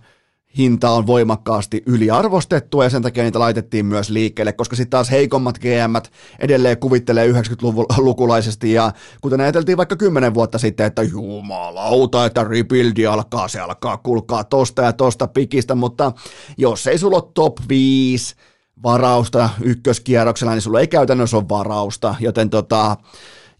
[0.57, 5.59] hinta on voimakkaasti yliarvostettu ja sen takia niitä laitettiin myös liikkeelle, koska sitten taas heikommat
[5.59, 6.09] GM
[6.39, 13.47] edelleen kuvittelee 90-lukulaisesti ja kuten ajateltiin vaikka 10 vuotta sitten, että jumalauta, että rebuildi alkaa,
[13.47, 16.11] se alkaa kulkaa tosta ja tosta pikistä, mutta
[16.57, 18.35] jos ei sulla ole top 5
[18.83, 22.97] varausta ykköskierroksella, niin sulla ei käytännössä ole varausta, joten tota,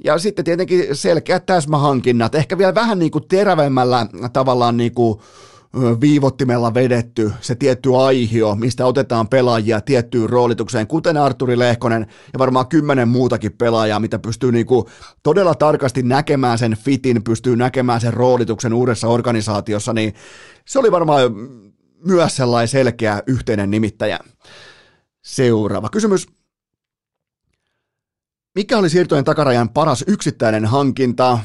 [0.04, 5.20] Ja sitten tietenkin selkeät täsmähankinnat, ehkä vielä vähän niin kuin terävemmällä tavallaan niin kuin
[5.74, 12.68] viivottimella vedetty se tietty aihio, mistä otetaan pelaajia tiettyyn roolitukseen, kuten Arturi Lehkonen ja varmaan
[12.68, 14.90] kymmenen muutakin pelaajaa, mitä pystyy niinku
[15.24, 20.14] todella tarkasti näkemään sen fitin, pystyy näkemään sen roolituksen uudessa organisaatiossa, niin
[20.68, 21.22] se oli varmaan
[22.06, 24.20] myös sellainen selkeä yhteinen nimittäjä.
[25.22, 26.39] Seuraava kysymys.
[28.56, 31.40] Mikä oli siirtojen takarajan paras yksittäinen hankinta?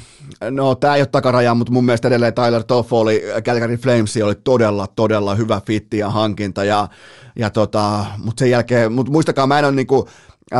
[0.51, 4.87] No, tämä ei ole takaraja, mutta mun mielestä edelleen Tyler Toffoli Calgary Flames oli todella,
[4.87, 6.65] todella hyvä fitti ja hankinta.
[6.65, 6.89] Ja,
[7.37, 10.09] ja tota, mutta sen jälkeen, mutta muistakaa, mä en ole niinku,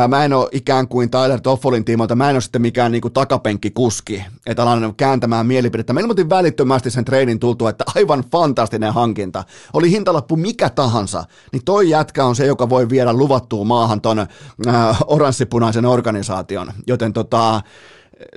[0.07, 4.25] mä en ole ikään kuin Tyler Toffolin tiimoilta, mä en ole sitten mikään niin takapenkkikuski,
[4.45, 5.93] että alan kääntämään mielipidettä.
[5.93, 9.43] Mä ilmoitin välittömästi sen treinin tultua, että aivan fantastinen hankinta.
[9.73, 14.19] Oli hintalappu mikä tahansa, niin toi jätkä on se, joka voi viedä luvattuun maahan ton
[14.19, 16.71] äh, oranssipunaisen organisaation.
[16.87, 17.61] Joten tota,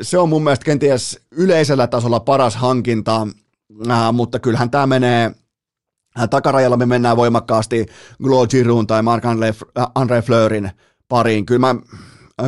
[0.03, 3.27] se on mun mielestä kenties yleisellä tasolla paras hankinta,
[3.91, 5.33] äh, mutta kyllähän tämä menee
[6.31, 7.87] takarajalla me mennään voimakkaasti
[8.23, 10.71] Glo Giroun tai Marc-André Fleurin
[11.09, 11.47] pariin.
[11.47, 11.75] Kyllä mä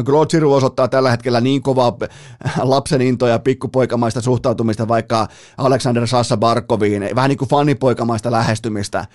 [0.04, 1.98] Claude osoittaa tällä hetkellä niin kovaa
[2.62, 9.06] lapsen intoa ja pikkupoikamaista suhtautumista vaikka Alexander Sassa Barkoviin, vähän niin kuin fanipoikamaista lähestymistä,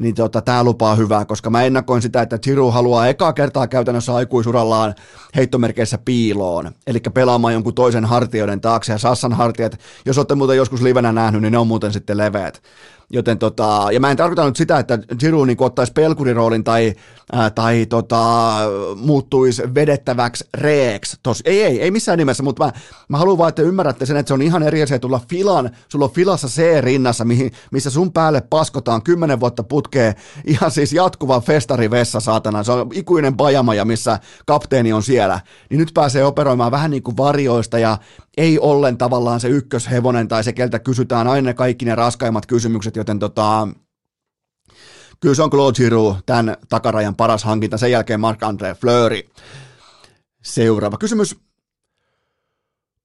[0.00, 4.14] niin tota, tämä lupaa hyvää, koska mä ennakoin sitä, että Giroud haluaa ekaa kertaa käytännössä
[4.14, 4.94] aikuisurallaan
[5.36, 10.82] heittomerkeissä piiloon, eli pelaamaan jonkun toisen hartioiden taakse, ja Sassan hartiat, jos olette muuten joskus
[10.82, 12.62] livenä nähnyt, niin ne on muuten sitten leveät.
[13.12, 16.94] Joten tota, ja mä en tarkoita nyt sitä, että Giroud niin ottaisi pelkuriroolin tai,
[17.32, 18.56] ää, tai tota,
[18.96, 21.16] muuttuisi vedettäväksi reeksi.
[21.22, 22.72] Tos, ei, ei, ei missään nimessä, mutta mä,
[23.08, 26.04] mä haluan vaan, että ymmärrätte sen, että se on ihan eri asia tulla filan, sulla
[26.04, 32.20] on filassa C-rinnassa, mihin, missä sun päälle paskotaan kymmenen vuotta putkeen ihan siis jatkuva festarivessa,
[32.20, 32.62] saatana.
[32.62, 35.40] Se on ikuinen pajamaja, missä kapteeni on siellä.
[35.70, 37.98] Niin nyt pääsee operoimaan vähän niin kuin varjoista ja
[38.40, 43.18] ei ollen tavallaan se ykköshevonen tai se, keltä kysytään aina kaikki ne raskaimmat kysymykset, joten
[43.18, 43.68] tota,
[45.20, 49.22] kyllä se on Claude Giroux, tämän takarajan paras hankinta, sen jälkeen Marc-André Fleury.
[50.42, 51.36] Seuraava kysymys.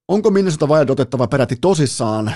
[0.08, 2.36] Onko Minnesota Wild otettava peräti tosissaan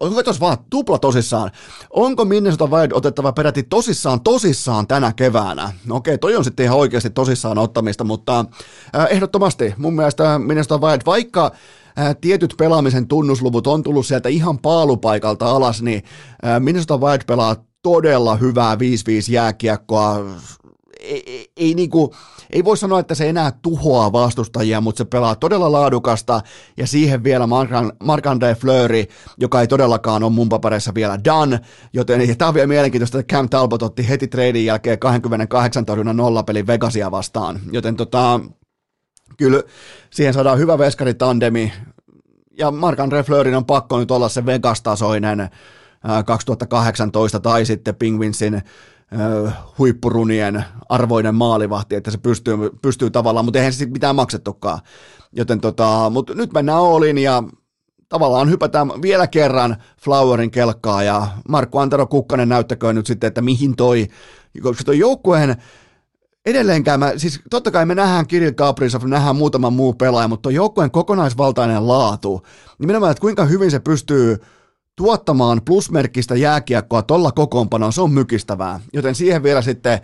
[0.00, 1.50] onko tos vaan tupla tosissaan,
[1.90, 5.72] onko Minnesota Wild otettava peräti tosissaan tosissaan tänä keväänä?
[5.86, 8.44] No okei, toi on sitten ihan oikeasti tosissaan ottamista, mutta
[9.10, 11.52] ehdottomasti mun mielestä Minnesota Wild, vaikka
[11.98, 16.02] äh, tietyt pelaamisen tunnusluvut on tullut sieltä ihan paalupaikalta alas, niin
[16.46, 18.78] äh, Minnesota Wild pelaa todella hyvää 5-5
[19.28, 20.24] jääkiekkoa,
[21.04, 22.14] ei, ei, ei, niinku,
[22.50, 26.40] ei voi sanoa, että se enää tuhoaa vastustajia, mutta se pelaa todella laadukasta.
[26.76, 27.46] Ja siihen vielä
[28.04, 29.04] Marc-André Fleury,
[29.38, 31.60] joka ei todellakaan ole mun papereissa vielä done,
[31.92, 36.66] joten tämä on vielä mielenkiintoista, että Cam Talbot otti heti treidin jälkeen 28 torjunnan nollapelin
[36.66, 38.40] Vegasia vastaan, joten tota,
[39.36, 39.62] kyllä
[40.10, 41.72] siihen saadaan hyvä veskaritandemi
[42.58, 45.48] ja Marc-André Fleurin on pakko nyt olla se Vegas-tasoinen
[46.26, 48.62] 2018 tai sitten Penguinsin
[49.78, 54.78] huippurunien arvoinen maalivahti, että se pystyy, pystyy tavallaan, mutta eihän se sitten mitään maksettukaan.
[55.32, 57.42] Joten tota, mutta nyt mennään olin ja
[58.08, 63.76] tavallaan hypätään vielä kerran Flowerin kelkkaa ja Markku Antero Kukkanen näyttäköön nyt sitten, että mihin
[63.76, 64.08] toi,
[64.62, 65.56] koska toi joukkueen
[66.46, 70.50] edelleenkään mä, siis totta kai me nähdään Kirill Kaprizov, me nähdään muutama muu pelaaja, mutta
[70.50, 72.42] joukkueen kokonaisvaltainen laatu,
[72.78, 74.36] niin minä että kuinka hyvin se pystyy
[74.96, 78.80] tuottamaan plusmerkkistä jääkiekkoa tuolla kokoonpanoon, se on mykistävää.
[78.92, 80.00] Joten siihen vielä sitten,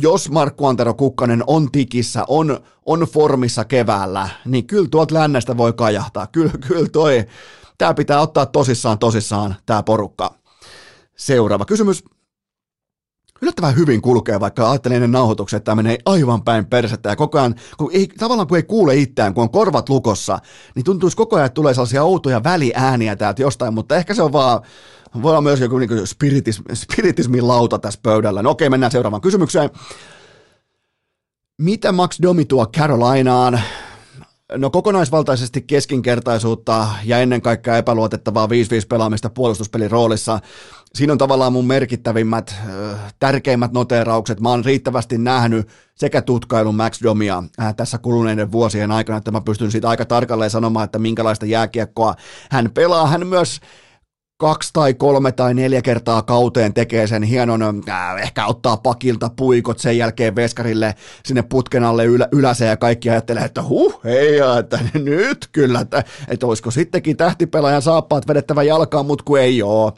[0.00, 5.72] jos Markku Antero Kukkanen on tikissä, on, on formissa keväällä, niin kyllä tuolta lännestä voi
[5.72, 6.26] kajahtaa.
[6.26, 7.24] Kyllä, kyllä toi,
[7.78, 10.34] tämä pitää ottaa tosissaan tosissaan tämä porukka.
[11.16, 12.04] Seuraava kysymys
[13.42, 17.38] yllättävän hyvin kulkee, vaikka ajattelin ennen nauhoituksia, että tämä menee aivan päin persettä ja koko
[17.38, 20.38] ajan, kun ei, tavallaan kun ei kuule itseään, kun on korvat lukossa,
[20.74, 24.32] niin tuntuisi koko ajan, että tulee sellaisia outoja väliääniä täältä jostain, mutta ehkä se on
[24.32, 24.62] vaan,
[25.22, 28.42] voi olla myös joku niin spiritis, spiritismin lauta tässä pöydällä.
[28.42, 29.70] No okei, mennään seuraavaan kysymykseen.
[31.58, 33.60] Mitä Max Domi tuo Carolinaan?
[34.56, 38.50] No kokonaisvaltaisesti keskinkertaisuutta ja ennen kaikkea epäluotettavaa 5-5
[38.88, 40.40] pelaamista puolustuspelin roolissa.
[40.94, 42.54] Siinä on tavallaan mun merkittävimmät,
[43.18, 44.40] tärkeimmät noteraukset.
[44.40, 47.42] Mä oon riittävästi nähnyt sekä tutkailun Max Domia
[47.76, 52.14] tässä kuluneiden vuosien aikana, että mä pystyn siitä aika tarkalleen sanomaan, että minkälaista jääkiekkoa
[52.50, 53.06] hän pelaa.
[53.06, 53.60] Hän myös
[54.40, 59.78] kaksi tai kolme tai neljä kertaa kauteen tekee sen hienon, äh, ehkä ottaa pakilta puikot
[59.78, 64.78] sen jälkeen veskarille sinne putken alle ylä, yläseen ja kaikki ajattelee, että huh, hei, että
[64.98, 69.92] nyt kyllä, että, että olisiko sittenkin tähtipelaajan saappaat vedettävä jalkaan, mutta kun ei ole.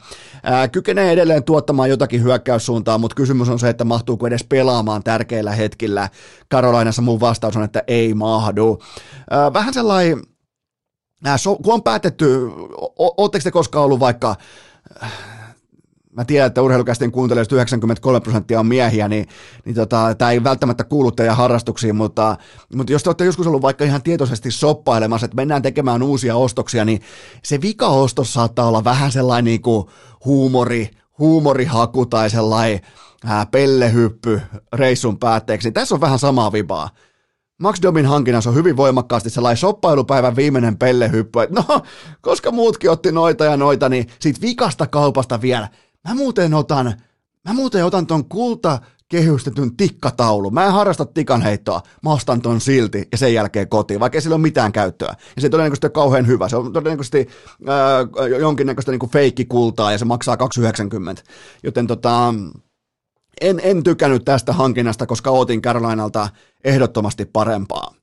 [0.51, 5.51] Äh, kykenee edelleen tuottamaan jotakin hyökkäyssuuntaa, mutta kysymys on se, että mahtuuko edes pelaamaan tärkeillä
[5.51, 6.09] hetkillä.
[6.49, 8.79] Karolainassa mun vastaus on, että ei mahdu.
[9.33, 10.32] Äh, vähän sellainen
[11.37, 12.49] so, kun on päätetty,
[12.97, 14.35] oletteko te koskaan ollut vaikka,
[16.15, 19.27] mä tiedän, että urheilukästin kuuntelijoista 93 prosenttia on miehiä, niin,
[19.65, 22.37] niin tota, tämä ei välttämättä kuulu teidän harrastuksiin, mutta,
[22.75, 26.85] mutta jos te olette joskus ollut vaikka ihan tietoisesti soppailemassa, että mennään tekemään uusia ostoksia,
[26.85, 27.01] niin
[27.43, 29.87] se vikaostos saattaa olla vähän sellainen niin kuin
[30.25, 32.81] huumori, huumorihaku tai sellainen
[33.25, 34.41] ää, pellehyppy
[34.73, 35.71] reissun päätteeksi.
[35.71, 36.89] Tässä on vähän samaa vibaa.
[37.61, 41.81] Max Domin hankinnassa on hyvin voimakkaasti sellainen soppailupäivän viimeinen pellehyppy, että no,
[42.21, 45.69] koska muutkin otti noita ja noita, niin siitä vikasta kaupasta vielä.
[46.07, 46.93] Mä muuten otan,
[47.47, 50.51] mä muuten otan ton kulta kehystetyn tikkataulu.
[50.51, 54.35] Mä en harrasta tikanheittoa, mä ostan ton silti ja sen jälkeen kotiin, vaikka ei sillä
[54.35, 55.15] ole mitään käyttöä.
[55.35, 56.49] Ja se todennäköisesti ole kauhean hyvä.
[56.49, 57.27] Se on todennäköisesti
[57.67, 60.37] ää, jonkinnäköistä niinku feikkikultaa ja se maksaa
[61.15, 61.23] 2,90.
[61.63, 62.33] Joten tota,
[63.41, 66.29] en, en tykännyt tästä hankinnasta, koska ootin Carolinalta
[66.63, 67.95] ehdottomasti parempaa.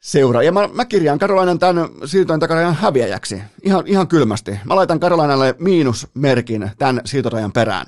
[0.00, 0.42] Seura.
[0.42, 3.42] Ja mä, mä kirjaan Karolainan tämän siirtojen takarajan häviäjäksi.
[3.62, 4.58] Ihan, ihan kylmästi.
[4.64, 7.86] Mä laitan Karolainalle miinusmerkin tämän siirtorajan perään.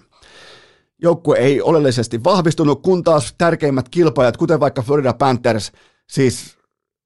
[1.02, 5.72] Joukkue ei oleellisesti vahvistunut, kun taas tärkeimmät kilpailijat, kuten vaikka Florida Panthers,
[6.08, 6.56] siis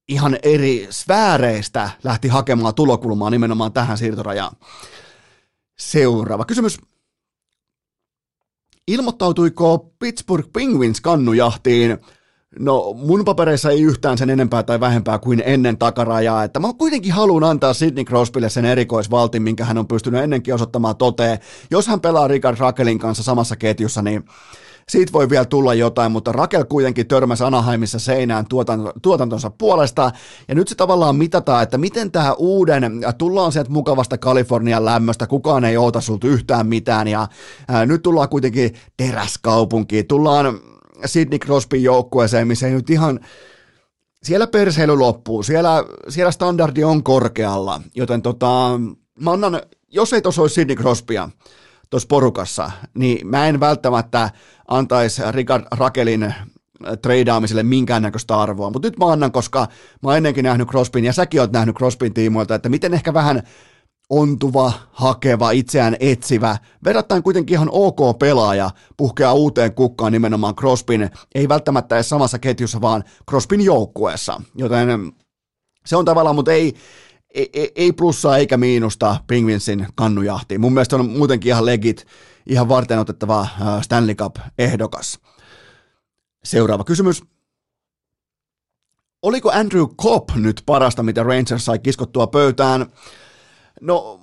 [0.08, 4.56] ihan eri sfääreistä lähti hakemaan tulokulmaa nimenomaan tähän siirtorajaan.
[5.78, 6.78] Seuraava kysymys.
[8.88, 11.98] Ilmoittautuiko Pittsburgh Penguins kannujahtiin?
[12.58, 17.12] No mun papereissa ei yhtään sen enempää tai vähempää kuin ennen takarajaa, että mä kuitenkin
[17.12, 21.38] haluan antaa Sidney Crosbylle sen erikoisvaltin, minkä hän on pystynyt ennenkin osoittamaan toteen.
[21.70, 24.24] Jos hän pelaa Richard Rakelin kanssa samassa ketjussa, niin
[24.88, 28.46] siitä voi vielä tulla jotain, mutta Rakel kuitenkin törmäsi Anaheimissa seinään
[29.02, 30.10] tuotantonsa puolesta,
[30.48, 35.64] ja nyt se tavallaan mitataan, että miten tämä uuden, tullaan sieltä mukavasta Kalifornian lämmöstä, kukaan
[35.64, 37.28] ei oota sulta yhtään mitään, ja
[37.68, 40.60] ää, nyt tullaan kuitenkin teräskaupunkiin, tullaan
[41.06, 43.20] Sidney Crosbyn joukkueeseen, missä ei nyt ihan,
[44.22, 48.80] siellä perseily loppuu, siellä, siellä standardi on korkealla, joten tota,
[49.20, 51.28] mä annan, jos ei tuossa olisi Sidney Crosbya,
[51.90, 54.30] tuossa porukassa, niin mä en välttämättä
[54.68, 56.36] antaisi Richard Rakelin äh,
[57.02, 59.58] treidaamiselle minkäännäköistä arvoa, mutta nyt mä annan, koska
[60.02, 63.42] mä oon ennenkin nähnyt Crosbyn, ja säkin oot nähnyt Crosbyn tiimoilta, että miten ehkä vähän
[64.10, 71.48] ontuva, hakeva, itseään etsivä, verrattain kuitenkin ihan ok pelaaja puhkeaa uuteen kukkaan nimenomaan Crosbyn, ei
[71.48, 75.12] välttämättä edes samassa ketjussa, vaan Crosbyn joukkueessa, joten
[75.86, 76.74] se on tavallaan, mutta ei,
[77.34, 80.60] ei, ei plussaa eikä miinusta Penguinsin kannujahtiin.
[80.60, 82.06] Mun mielestä on muutenkin ihan legit,
[82.46, 85.18] ihan varten otettava äh, Stanley Cup-ehdokas.
[86.44, 87.22] Seuraava kysymys.
[89.22, 92.86] Oliko Andrew Cobb nyt parasta, mitä Rangers sai kiskottua pöytään?
[93.80, 94.20] No,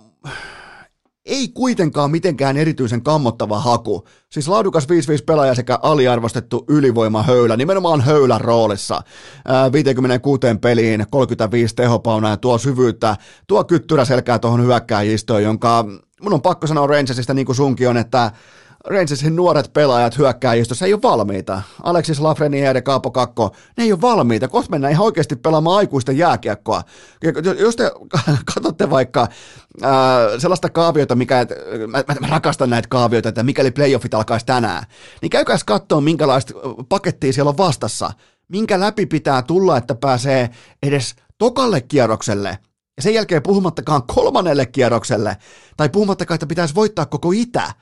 [1.25, 4.07] ei kuitenkaan mitenkään erityisen kammottava haku.
[4.29, 4.88] Siis laadukas 5-5
[5.25, 9.01] pelaaja sekä aliarvostettu ylivoimahöylä, nimenomaan höylän roolissa.
[9.47, 13.15] Ää, 56 peliin, 35 tehopaunaa ja tuo syvyyttä,
[13.47, 15.85] tuo kyttyrä selkää tuohon hyökkääjistöön, jonka
[16.21, 18.31] mun on pakko sanoa Rangersista niin kuin sunkin on, että
[18.87, 21.61] Rangersin nuoret pelaajat hyökkääjistössä ei ole valmiita.
[21.83, 24.47] Alexis Lafreniere Kaapo Kakko, ne ei ole valmiita.
[24.47, 26.83] Kohta mennään ihan oikeasti pelaamaan aikuisten jääkiekkoa.
[27.59, 27.91] Jos te
[28.53, 29.21] katsotte vaikka
[29.83, 29.89] äh,
[30.37, 31.45] sellaista kaaviota, mikä,
[31.87, 34.83] mä, mä, rakastan näitä kaavioita, että mikäli playoffit alkaisi tänään,
[35.21, 36.53] niin käykääs katsoa, minkälaista
[36.89, 38.11] pakettia siellä on vastassa.
[38.47, 40.49] Minkä läpi pitää tulla, että pääsee
[40.83, 42.57] edes tokalle kierrokselle,
[42.97, 45.37] ja sen jälkeen puhumattakaan kolmannelle kierrokselle,
[45.77, 47.73] tai puhumattakaan, että pitäisi voittaa koko itä.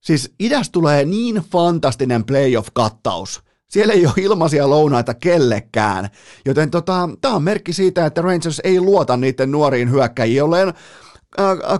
[0.00, 3.42] Siis idästä tulee niin fantastinen playoff-kattaus.
[3.70, 6.08] Siellä ei ole ilmaisia lounaita kellekään.
[6.46, 10.74] Joten tota, tämä on merkki siitä, että Rangers ei luota niiden nuoriin hyökkäjiin, jolleen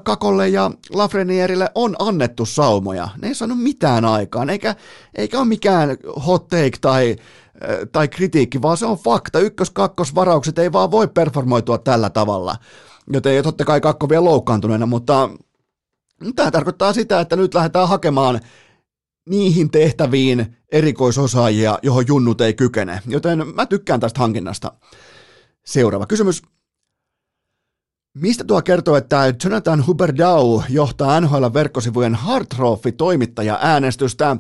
[0.02, 3.09] Kakolle ja Lafrenierille on annettu saumoja.
[3.22, 4.76] Ne ei saanut mitään aikaan, eikä,
[5.14, 7.16] eikä ole mikään hot take tai,
[7.92, 9.38] tai kritiikki, vaan se on fakta.
[9.38, 12.56] Ykkös-kakkosvaraukset ei vaan voi performoitua tällä tavalla.
[13.12, 15.30] Joten totta kai kakko vielä loukkaantuneena, mutta
[16.37, 18.40] Tämä tarkoittaa sitä, että nyt lähdetään hakemaan
[19.28, 23.00] niihin tehtäviin erikoisosaajia, johon junnut ei kykene.
[23.06, 24.72] Joten mä tykkään tästä hankinnasta.
[25.64, 26.42] Seuraava kysymys.
[28.14, 34.37] Mistä tuo kertoo, että Jonathan Huberdau johtaa NHL-verkkosivujen Hard Trophy-toimittaja äänestystä?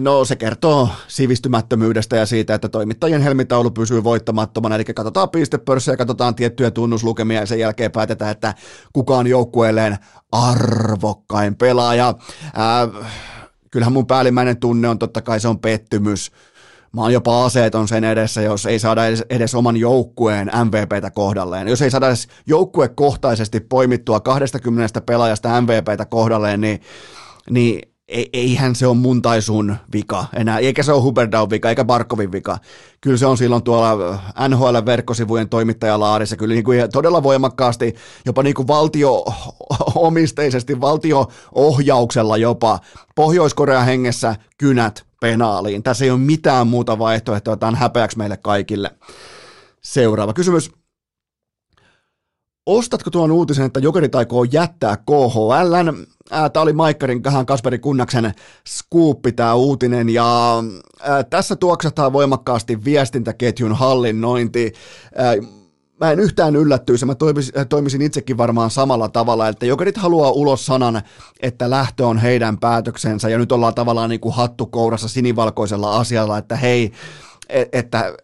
[0.00, 6.34] No se kertoo sivistymättömyydestä ja siitä, että toimittajien helmitaulu pysyy voittamattomana, eli katsotaan pistepörssiä, katsotaan
[6.34, 8.54] tiettyjä tunnuslukemia ja sen jälkeen päätetään, että
[8.92, 9.96] kuka on joukkueelleen
[10.32, 12.14] arvokkain pelaaja.
[12.54, 12.88] Ää,
[13.70, 16.32] kyllähän mun päällimmäinen tunne on totta kai se on pettymys.
[16.92, 21.68] Mä oon jopa aseeton sen edessä, jos ei saada edes, edes oman joukkueen MVPtä kohdalleen.
[21.68, 26.80] Jos ei saada edes joukkuekohtaisesti poimittua 20 pelaajasta MVPtä kohdalleen, niin,
[27.50, 31.84] niin eihän se ole mun tai sun vika enää, eikä se ole Huberdaun vika, eikä
[31.84, 32.58] Barkovin vika.
[33.00, 37.94] Kyllä se on silloin tuolla NHL-verkkosivujen toimittajalaarissa, kyllä niin kuin todella voimakkaasti,
[38.26, 42.78] jopa niin kuin valtio-omisteisesti, valtio-ohjauksella jopa,
[43.14, 45.82] Pohjois-Korea hengessä kynät penaaliin.
[45.82, 48.90] Tässä ei ole mitään muuta vaihtoehtoa, tämä on häpeäksi meille kaikille.
[49.82, 50.70] Seuraava kysymys.
[52.66, 55.74] Ostatko tuon uutisen, että Jokerit aikoo jättää KHL?
[56.28, 58.32] Tämä oli Maikkarin kahan Kasperi Kunnaksen
[58.68, 60.56] skuuppi tämä uutinen ja
[61.30, 64.72] tässä tuoksataan voimakkaasti viestintäketjun hallinnointi.
[66.00, 67.14] Mä en yhtään yllättyisi, mä
[67.68, 71.02] toimisin, itsekin varmaan samalla tavalla, että Jokerit haluaa ulos sanan,
[71.40, 76.38] että lähtö on heidän päätöksensä ja nyt ollaan tavallaan niin kuin hattu kourassa sinivalkoisella asialla,
[76.38, 76.92] että hei,
[77.48, 78.14] että,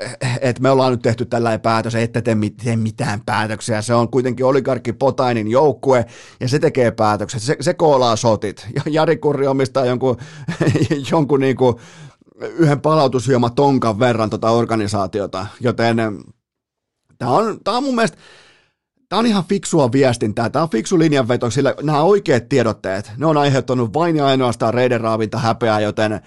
[0.40, 3.82] että me ollaan nyt tehty tällainen päätös, että te tee mitään päätöksiä.
[3.82, 6.06] Se on kuitenkin oligarkki Potainin joukkue
[6.40, 7.42] ja se tekee päätökset.
[7.42, 8.66] Se, se koolaa sotit.
[8.86, 10.16] Jari Kurri omistaa jonkun,
[11.12, 11.76] jonkun niin kuin
[12.40, 15.96] yhden palautusjuoma tonkan verran tota organisaatiota, joten
[17.18, 18.18] tämä on, tämä on mun mielestä
[19.12, 23.36] Tämä on ihan fiksua viestintää, tämä on fiksu linjanveto, sillä nämä oikeat tiedotteet, ne on
[23.36, 26.20] aiheuttanut vain ja ainoastaan reiden raavinta häpeää, joten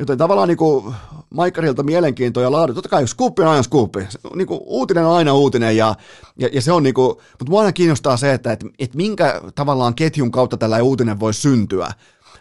[0.00, 0.94] Joten tavallaan niin kuin
[1.30, 2.74] Maikkarilta mielenkiintoa ja laadu.
[2.74, 4.06] Totta kai skuuppi on aina skuuppi.
[4.34, 5.94] Niin kuin uutinen on aina uutinen ja,
[6.38, 9.40] ja, ja se on niin kuin, mutta mua aina kiinnostaa se, että, että, että minkä
[9.54, 11.92] tavallaan ketjun kautta tällä uutinen voi syntyä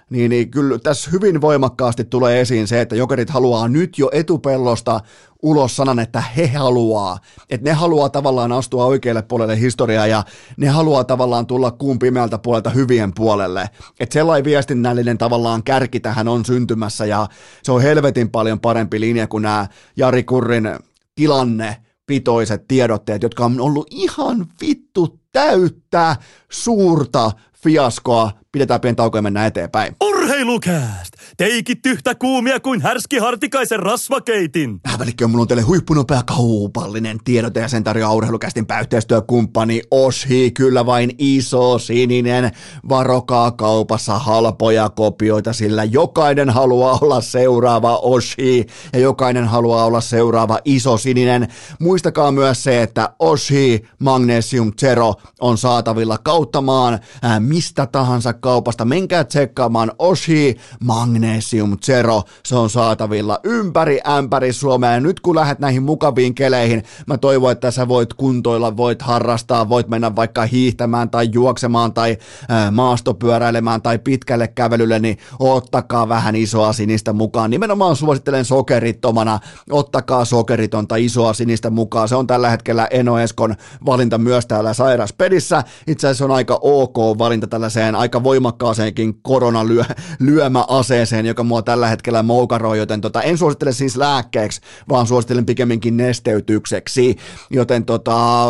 [0.10, 5.00] niin, niin kyllä tässä hyvin voimakkaasti tulee esiin se, että jokerit haluaa nyt jo etupellosta
[5.44, 7.18] ulos sanan, että he haluaa,
[7.50, 10.24] että ne haluaa tavallaan astua oikealle puolelle historiaa ja
[10.58, 13.70] ne haluaa tavallaan tulla kuun pimeältä puolelta hyvien puolelle.
[14.00, 17.28] Että sellainen viestinnällinen tavallaan kärki tähän on syntymässä ja
[17.64, 20.70] se on helvetin paljon parempi linja kuin nämä Jari Kurrin
[21.16, 26.16] tilanne pitoiset tiedotteet, jotka on ollut ihan vittu täyttä
[26.52, 27.32] suurta
[27.64, 28.32] fiaskoa.
[28.52, 29.96] Pidetään pieni tauko ja mennään eteenpäin.
[30.04, 31.14] Urheilukääst!
[31.38, 34.80] Teikit yhtä kuumia kuin härski hartikaisen rasvakeitin.
[35.00, 40.52] Välikköä, mulla on teille huippunopea kaupallinen tiedote ja sen tarjoaa urheilukästin pääyhteistyökumppani Oshi.
[40.52, 42.52] Kyllä vain iso sininen.
[42.90, 50.60] Varokaa kaupassa halpoja kopioita, sillä jokainen haluaa olla seuraava Oshi ja jokainen haluaa olla seuraava
[50.66, 51.48] iso sininen.
[51.80, 57.00] Muistakaa myös se, että Oshi Magnesium Zero on saatavilla kauttamaan
[57.40, 58.86] mistä tahansa kaupasta.
[58.86, 62.24] Menkää tsekkaamaan Oshi Magnesium Zero.
[62.46, 64.92] Se on saatavilla ympäri ämpäri Suomea.
[64.92, 69.70] Ja nyt kun lähdet näihin mukaviin keleihin, mä toivon, että sä voit kuntoilla, voit harrastaa,
[69.70, 72.18] voit mennä vaikka hiihtämään tai juoksemaan tai
[72.50, 77.50] ää, maastopyöräilemään tai pitkälle kävelylle, niin ottakaa vähän isoa sinistä mukaan.
[77.50, 82.08] Nimenomaan suosittelen sokerittomana, ottakaa sokeritonta isoa sinistä mukaan.
[82.10, 85.64] Se on tällä hetkellä Eno Eskon valinta myös täällä sairaspedissä.
[85.88, 92.78] Itse asiassa on aika ok valinta tällaiseen aika voimakkaaseenkin koronalyömäaseeseen, joka mua tällä hetkellä moukaroi,
[92.78, 97.16] joten tota, en suosittele siis lääkkeeksi, vaan suosittelen pikemminkin nesteytykseksi,
[97.50, 98.48] joten tota,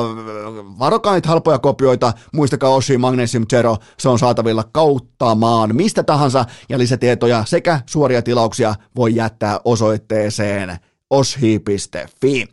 [0.79, 6.77] varokaa niitä halpoja kopioita, muistakaa Oshi Magnesium Zero, se on saatavilla kauttamaan mistä tahansa, ja
[6.77, 12.45] lisätietoja sekä suoria tilauksia voi jättää osoitteeseen oshi.fi.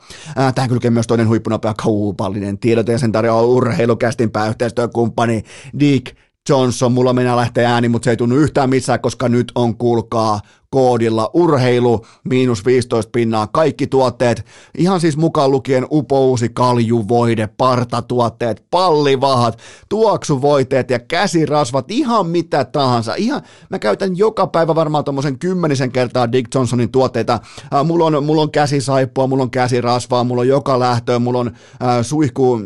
[0.54, 5.42] Tähän kylkee myös toinen huippunopea kaupallinen tiedote ja sen tarjoaa urheilukästin pääyhteistyökumppani
[5.80, 6.16] Dick
[6.48, 10.40] Johnson, mulla mennä lähtee ääni, mutta se ei tunnu yhtään missään, koska nyt on kuulkaa
[10.70, 14.46] koodilla urheilu, miinus 15 pinnaa, kaikki tuotteet,
[14.78, 23.14] ihan siis mukaan lukien upouusi kaljuvoide, partatuotteet, pallivahat, tuoksuvoiteet ja käsirasvat, ihan mitä tahansa.
[23.14, 27.40] Ihan, mä käytän joka päivä varmaan tuommoisen kymmenisen kertaa Dick Johnsonin tuotteita.
[27.74, 31.48] Äh, mulla, on, mulla on käsisaippua, mulla on käsirasvaa, mulla on joka lähtöön, mulla on
[31.48, 32.58] äh, suihku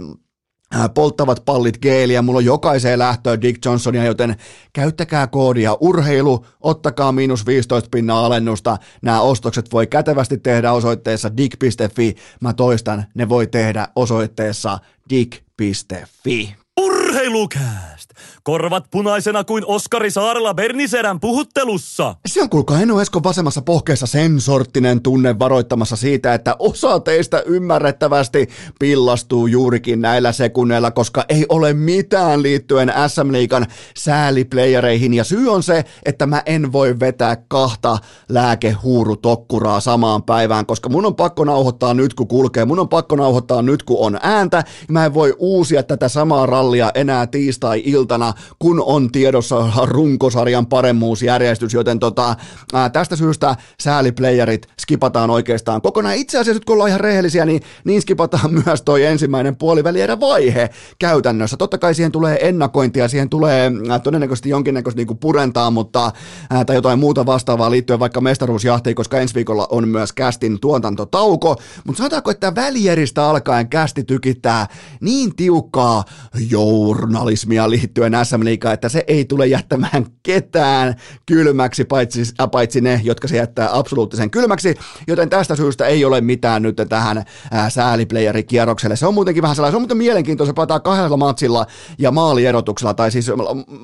[0.94, 4.36] polttavat pallit geeliä, mulla on jokaiseen lähtöön Dick Johnsonia, joten
[4.72, 8.76] käyttäkää koodia urheilu, ottakaa miinus 15 pinnaa alennusta.
[9.02, 12.14] Nämä ostokset voi kätevästi tehdä osoitteessa dick.fi.
[12.40, 14.78] Mä toistan, ne voi tehdä osoitteessa
[15.10, 16.54] dick.fi.
[16.80, 18.10] Urheilukääst!
[18.42, 22.14] Korvat punaisena kuin Oskari Saarella Berniserän puhuttelussa.
[22.26, 27.42] Se on kuulkaa Eno Eskon vasemmassa pohkeessa sen sorttinen tunne varoittamassa siitä, että osa teistä
[27.46, 33.66] ymmärrettävästi pillastuu juurikin näillä sekunneilla, koska ei ole mitään liittyen SM Liikan
[33.96, 35.14] sääliplayereihin.
[35.14, 41.06] Ja syy on se, että mä en voi vetää kahta lääkehuurutokkuraa samaan päivään, koska mun
[41.06, 42.64] on pakko nauhoittaa nyt, kun kulkee.
[42.64, 44.64] Mun on pakko nauhoittaa nyt, kun on ääntä.
[44.88, 51.98] Mä en voi uusia tätä samaa rallia enää tiistai-iltana, kun on tiedossa runkosarjan paremmuusjärjestys, joten
[51.98, 52.36] tota,
[52.72, 56.14] ää, tästä syystä sääliplayerit skipataan oikeastaan kokonaan.
[56.14, 61.56] Itse asiassa, kun ollaan ihan rehellisiä, niin, niin skipataan myös toi ensimmäinen puolivälierä vaihe käytännössä.
[61.56, 66.12] Totta kai siihen tulee ennakointia, siihen tulee ää, todennäköisesti jonkinnäköistä niinku purentaa, mutta,
[66.50, 71.56] ää, tai jotain muuta vastaavaa liittyen vaikka mestaruusjahtiin, koska ensi viikolla on myös kästin tuotantotauko,
[71.84, 74.66] mutta sanotaanko, että välieristä alkaen kästi tykittää
[75.00, 76.04] niin tiukkaa
[76.50, 80.94] journalismia liittyen SM Liigaan, että se ei tule jättämään ketään
[81.26, 84.74] kylmäksi, paitsi, äh, paitsi ne, jotka se jättää absoluuttisen kylmäksi,
[85.06, 88.96] joten tästä syystä ei ole mitään nyt tähän äh, sääliplayerikierrokselle.
[88.96, 91.66] Se on muutenkin vähän sellainen, se on muuten mielenkiintoista, palataan kahdella matsilla
[91.98, 93.30] ja maalierotuksella, tai siis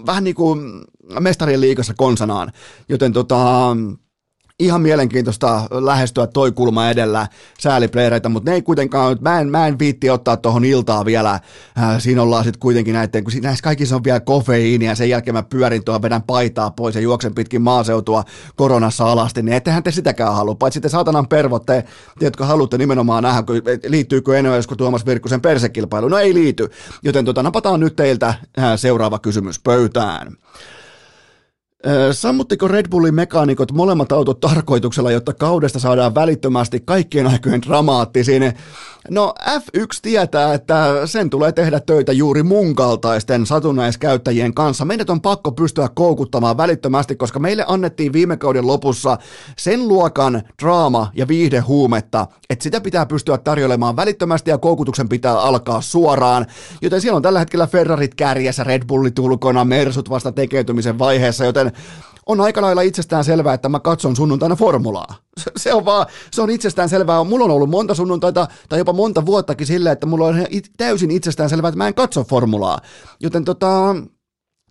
[0.06, 0.84] vähän niin kuin
[1.20, 2.52] mestarien liigassa konsanaan,
[2.88, 3.76] joten tota,
[4.60, 7.26] ihan mielenkiintoista lähestyä toi kulma edellä
[7.60, 11.42] sääliplayereita, mutta ne ei kuitenkaan, mä en, mä en viitti ottaa tuohon iltaa vielä, äh,
[11.98, 15.84] siinä ollaan sitten kuitenkin näiden, kun näissä kaikissa on vielä kofeiinia, sen jälkeen mä pyörin
[15.84, 18.24] tuohon, vedän paitaa pois ja juoksen pitkin maaseutua
[18.56, 21.84] koronassa alasti, niin ettehän te sitäkään halua, paitsi te saatanan pervot, te,
[22.18, 23.42] te jotka haluatte nimenomaan nähdä,
[23.86, 26.70] liittyykö enää joskus Tuomas Virkkusen persekilpailu, no ei liity,
[27.02, 28.38] joten tota, napataan nyt teiltä äh,
[28.76, 30.36] seuraava kysymys pöytään.
[32.12, 38.42] Sammuttiko Red Bullin mekaanikot molemmat autot tarkoituksella, jotta kaudesta saadaan välittömästi kaikkien aikojen dramaattisin
[39.10, 44.84] No F1 tietää, että sen tulee tehdä töitä juuri mun kaltaisten satunnaiskäyttäjien kanssa.
[44.84, 49.18] Meidät on pakko pystyä koukuttamaan välittömästi, koska meille annettiin viime kauden lopussa
[49.58, 55.80] sen luokan draama ja viihdehuumetta, että sitä pitää pystyä tarjoilemaan välittömästi ja koukutuksen pitää alkaa
[55.80, 56.46] suoraan.
[56.82, 61.72] Joten siellä on tällä hetkellä Ferrarit kärjessä, Red Bullit ulkona, Mersut vasta tekeytymisen vaiheessa, joten
[62.26, 65.14] on aika lailla itsestään selvää, että mä katson sunnuntaina formulaa.
[65.56, 67.24] Se on vaan, se on itsestään selvää.
[67.24, 70.46] Mulla on ollut monta sunnuntaita tai jopa monta vuottakin silleen, että mulla on
[70.76, 72.78] täysin itsestään selvää, että mä en katso formulaa.
[73.20, 73.96] Joten tota,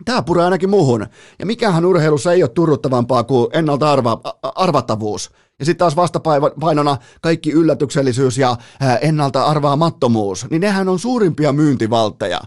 [0.04, 1.06] Tämä puree ainakin muuhun.
[1.38, 5.30] Ja mikähän urheilussa ei ole turruttavampaa kuin ennalta arva, arvattavuus.
[5.58, 8.56] Ja sitten taas vastapainona kaikki yllätyksellisyys ja
[9.00, 12.40] ennalta arvaamattomuus, niin nehän on suurimpia myyntivaltteja.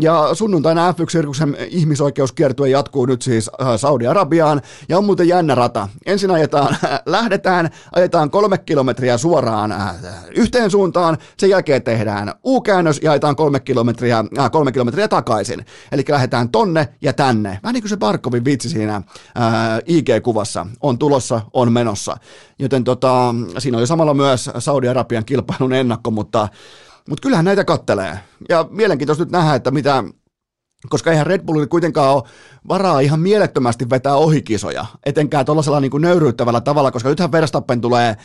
[0.00, 5.88] Ja sunnuntaina F1-sirkuksen ihmisoikeuskiertue jatkuu nyt siis Saudi-Arabiaan, ja on muuten jännä rata.
[6.06, 9.74] Ensin ajetaan, lähdetään, ajetaan kolme kilometriä suoraan
[10.36, 15.66] yhteen suuntaan, sen jälkeen tehdään U-käännös ja ajetaan kolme kilometriä, äh, kolme kilometriä takaisin.
[15.92, 17.58] Eli lähdetään tonne ja tänne.
[17.62, 19.02] Vähän niin kuin se Barkovin vitsi siinä äh,
[19.86, 20.66] IG-kuvassa.
[20.80, 22.16] On tulossa, on menossa.
[22.58, 26.48] Joten tota, siinä oli samalla myös Saudi-Arabian kilpailun ennakko, mutta,
[27.08, 28.18] mutta kyllähän näitä kattelee.
[28.48, 30.04] Ja mielenkiintoista nyt nähdä, että mitä,
[30.88, 32.22] koska eihän Red Bullilla kuitenkaan ole
[32.68, 38.16] varaa ihan mielettömästi vetää ohikisoja, etenkään tuollaisella niin nöyryyttävällä tavalla, koska nythän Verstappen tulee,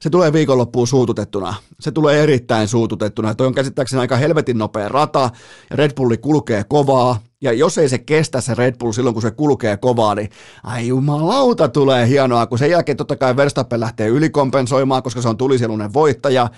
[0.00, 1.54] se tulee viikonloppuun suututettuna.
[1.80, 3.34] Se tulee erittäin suututettuna.
[3.34, 5.30] Toi on käsittääkseni aika helvetin nopea rata,
[5.70, 9.22] ja Red Bulli kulkee kovaa, ja jos ei se kestä se Red Bull silloin, kun
[9.22, 10.30] se kulkee kovaa, niin
[10.64, 15.36] ai jumalauta tulee hienoa, kun sen jälkeen totta kai Verstappen lähtee ylikompensoimaan, koska se on
[15.36, 16.48] tulisielunen voittaja,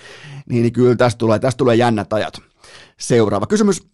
[0.49, 2.33] niin, niin kyllä tästä tulee, tästä tulee jännät ajat.
[2.99, 3.87] Seuraava kysymys.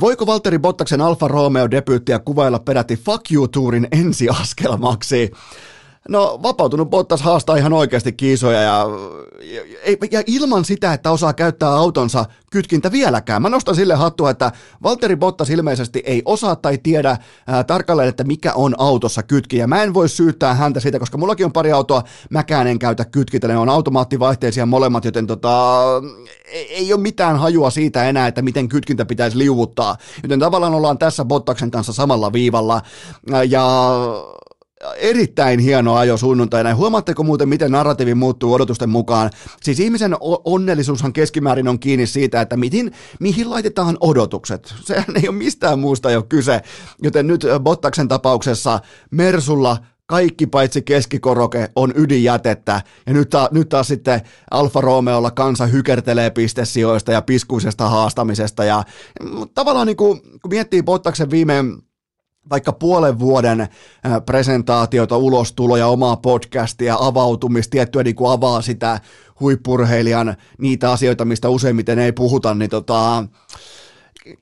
[0.00, 5.30] Voiko Valtteri Bottaksen Alfa Romeo debyyttiä kuvailla peräti Fuck You-tuurin ensiaskelmaksi?
[6.08, 8.86] No vapautunut Bottas haastaa ihan oikeasti kiisoja ja,
[9.40, 13.42] ja, ja ilman sitä, että osaa käyttää autonsa kytkintä vieläkään.
[13.42, 14.52] Mä nostan sille hattua, että
[14.82, 19.56] Valtteri Bottas ilmeisesti ei osaa tai tiedä ää, tarkalleen, että mikä on autossa kytki.
[19.56, 23.04] Ja mä en voi syyttää häntä siitä, koska mullakin on pari autoa, mäkään en käytä
[23.04, 25.84] kytkintä, ne on automaattivaihteisia molemmat, joten tota,
[26.44, 29.96] ei, ei ole mitään hajua siitä enää, että miten kytkintä pitäisi liuuttaa.
[30.22, 32.80] Joten tavallaan ollaan tässä Bottaksen kanssa samalla viivalla.
[33.48, 33.90] Ja
[34.96, 36.74] erittäin hieno ajo sunnuntaina.
[36.74, 39.30] Huomaatteko muuten, miten narratiivi muuttuu odotusten mukaan?
[39.62, 44.74] Siis ihmisen onnellisuushan keskimäärin on kiinni siitä, että mihin, mihin laitetaan odotukset.
[44.84, 46.62] Sehän ei ole mistään muusta jo kyse.
[47.02, 53.88] Joten nyt Bottaksen tapauksessa Mersulla kaikki paitsi keskikoroke on ydinjätettä, ja nyt, ta, nyt taas
[53.88, 54.20] sitten
[54.50, 58.84] Alfa Romeolla kansa hykertelee pistesijoista ja piskuisesta haastamisesta, ja
[59.54, 61.54] tavallaan niin kuin, kun miettii Bottaksen viime
[62.50, 63.68] vaikka puolen vuoden
[64.26, 69.00] presentaatiota, ulostuloja, omaa podcastia, avautumista, tiettyä niin kuin avaa sitä
[69.40, 73.24] huippurheilijan niitä asioita, mistä useimmiten ei puhuta, niin tota,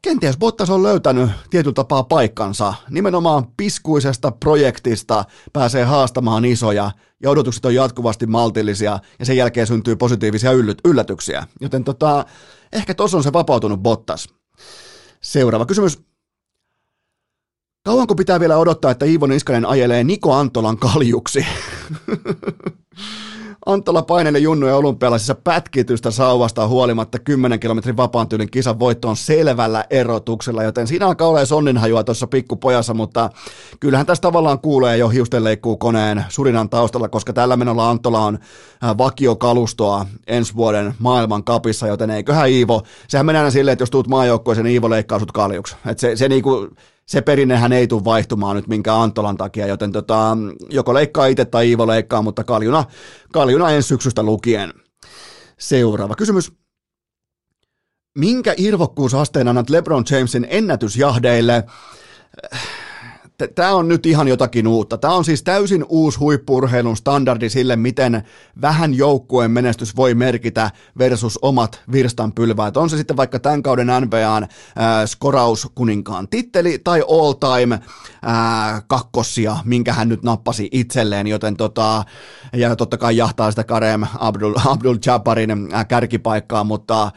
[0.03, 2.75] kenties Bottas on löytänyt tietyllä tapaa paikkansa.
[2.91, 6.91] Nimenomaan piskuisesta projektista pääsee haastamaan isoja
[7.23, 10.51] ja odotukset on jatkuvasti maltillisia ja sen jälkeen syntyy positiivisia
[10.85, 11.47] yllätyksiä.
[11.61, 12.25] Joten tota,
[12.73, 14.29] ehkä tuossa on se vapautunut Bottas.
[15.21, 16.14] Seuraava kysymys.
[17.87, 21.47] Kauanko pitää vielä odottaa, että Iivo Niskanen ajelee Niko Antolan kaljuksi?
[23.67, 30.63] Anttola paineli junnujen olympialaisissa pätkitystä sauvasta huolimatta 10 kilometrin vapaan tyylin kisan voittoon selvällä erotuksella,
[30.63, 33.31] joten siinä alkaa olla sonninhajua tuossa pikkupojassa, mutta
[33.81, 38.39] kyllähän tässä tavallaan kuulee jo hiustenleikkuu koneen surinan taustalla, koska tällä menolla Anttola on
[38.85, 43.91] äh, vakiokalustoa ensi vuoden maailman kapissa, joten eiköhän Iivo, sehän menee aina silleen, että jos
[43.91, 45.77] tuut maajoukkoon, niin Iivo leikkaa sut kaljuksi.
[45.87, 46.69] Et se, se niinku,
[47.07, 50.37] se perinnehän ei tule vaihtumaan nyt minkään Antolan takia, joten tota,
[50.71, 52.85] joko leikkaa itse tai Iivo leikkaa, mutta kaljuna,
[53.33, 54.73] kaljuna ensi syksystä lukien.
[55.59, 56.53] Seuraava kysymys.
[58.19, 61.65] Minkä irvokkuusasteen annat LeBron Jamesin ennätysjahdeille?
[63.55, 64.99] Tämä on nyt ihan jotakin uutta.
[64.99, 68.23] Tämä on siis täysin uusi huippurheilun standardi sille, miten
[68.61, 72.77] vähän joukkueen menestys voi merkitä versus omat virstanpylväät.
[72.77, 74.49] On se sitten vaikka tämän kauden NBAn äh,
[75.07, 82.05] skorauskuninkaan titteli tai all time äh, kakkosia, minkä hän nyt nappasi itselleen, joten tota,
[82.53, 87.13] ja totta kai jahtaa sitä Karem Abdul, Abdul Jabbarin äh, kärkipaikkaa, mutta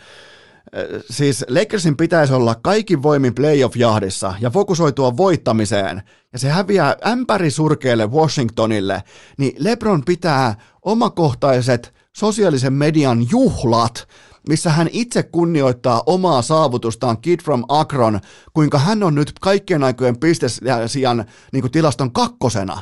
[1.09, 6.01] siis Lakersin pitäisi olla kaikin voimin playoff-jahdissa ja fokusoitua voittamiseen,
[6.33, 9.03] ja se häviää ämpäri surkeelle Washingtonille,
[9.37, 14.07] niin LeBron pitää omakohtaiset sosiaalisen median juhlat,
[14.49, 18.19] missä hän itse kunnioittaa omaa saavutustaan Kid from Akron,
[18.53, 22.81] kuinka hän on nyt kaikkien aikojen pistesijan niin tilaston kakkosena.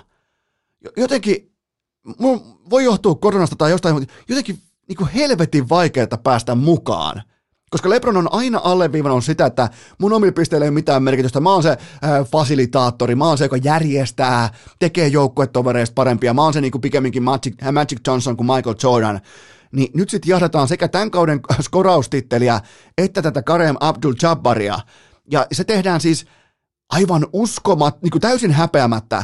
[0.98, 1.52] Jotenkin,
[2.70, 7.22] voi johtua koronasta tai jostain, mutta jotenkin niin helvetin vaikeaa päästä mukaan–
[7.70, 11.40] koska Lebron on aina alleviivannut sitä, että mun omilla pisteillä ei ole mitään merkitystä.
[11.40, 11.78] Mä oon se äh,
[12.32, 14.50] fasilitaattori, mä oon se, joka järjestää,
[14.80, 16.34] tekee joukkuetovereista parempia.
[16.34, 19.22] Mä oon se niin kuin pikemminkin Magic, äh, Magic Johnson kuin Michael Jordan.
[19.72, 22.62] Niin nyt sitten jahdataan sekä tämän kauden skoraustitteliä
[22.98, 24.80] että tätä Karem Abdul-Jabbaria.
[25.32, 26.26] Ja se tehdään siis
[26.90, 29.24] aivan uskomat, niin kuin täysin häpeämättä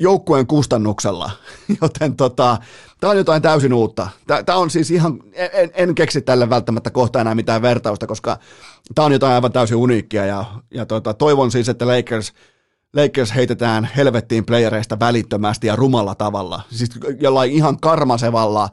[0.00, 1.30] joukkueen kustannuksella,
[1.82, 2.58] joten tota,
[3.00, 4.08] tämä on jotain täysin uutta.
[4.46, 8.38] Tämä on siis ihan, en, en keksi tälle välttämättä kohta enää mitään vertausta, koska
[8.94, 10.26] tämä on jotain aivan täysin uniikkia.
[10.26, 10.44] Ja,
[10.74, 12.32] ja tota, toivon siis, että Lakers,
[12.96, 16.90] Lakers heitetään helvettiin playereista välittömästi ja rumalla tavalla, siis
[17.20, 18.68] jollain ihan karmasevalla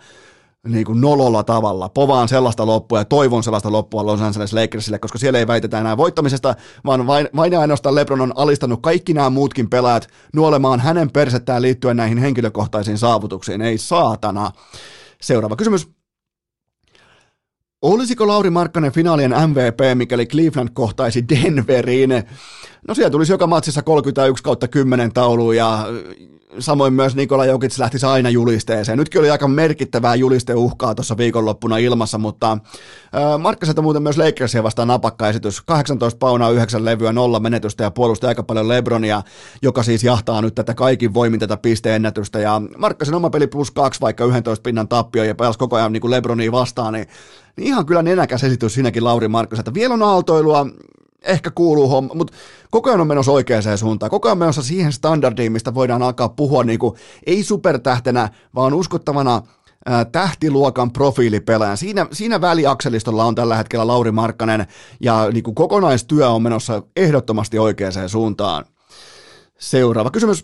[0.68, 1.90] niin kuin nololla tavalla.
[1.90, 5.98] Povaan sellaista loppua ja toivon sellaista loppua Los Angeles Lakersille, koska siellä ei väitetä enää
[5.98, 6.56] voittamisesta,
[6.86, 11.62] vaan vain, vain ja ainoastaan LeBron on alistanut kaikki nämä muutkin pelaajat nuolemaan hänen persettään
[11.62, 13.62] liittyen näihin henkilökohtaisiin saavutuksiin.
[13.62, 14.52] Ei saatana.
[15.22, 15.88] Seuraava kysymys.
[17.82, 22.10] Olisiko Lauri Markkanen finaalien MVP, mikäli Cleveland kohtaisi Denveriin?
[22.88, 25.88] No siellä tulisi joka matsissa 31 kautta 10 tauluun ja
[26.60, 28.98] samoin myös Nikola Jokic lähtisi aina julisteeseen.
[28.98, 34.88] Nytkin oli aika merkittävää julisteuhkaa tuossa viikonloppuna ilmassa, mutta äh, Markkaselta muuten myös Lakersia vastaan
[34.88, 35.62] napakka-esitys.
[35.62, 39.22] 18 paunaa, 9 levyä, nolla menetystä ja puolusti aika paljon Lebronia,
[39.62, 42.40] joka siis jahtaa nyt tätä kaikin voimin tätä pisteennätystä.
[42.40, 46.02] Ja Markkasen oma peli plus kaksi, vaikka 11 pinnan tappio ja pelasi koko ajan niin
[46.02, 47.08] kuin Lebronia vastaan, niin,
[47.58, 49.74] niin ihan kyllä nenäkäs esitys siinäkin Lauri Markkaselta.
[49.74, 50.66] Vielä on aaltoilua,
[51.28, 52.34] ehkä kuuluu homma, mutta
[52.72, 54.10] koko ajan on menossa oikeaan suuntaan.
[54.10, 59.42] Koko ajan menossa siihen standardiin, mistä voidaan alkaa puhua niin kuin, ei supertähtenä, vaan uskottavana
[60.12, 61.78] tähtiluokan profiilipelaajan.
[61.78, 64.68] Siinä, siinä väliakselistolla on tällä hetkellä Lauri Markkanen
[65.02, 68.66] ja niin kuin kokonaistyö on menossa ehdottomasti oikeaan suuntaan.
[69.60, 70.44] Seuraava kysymys.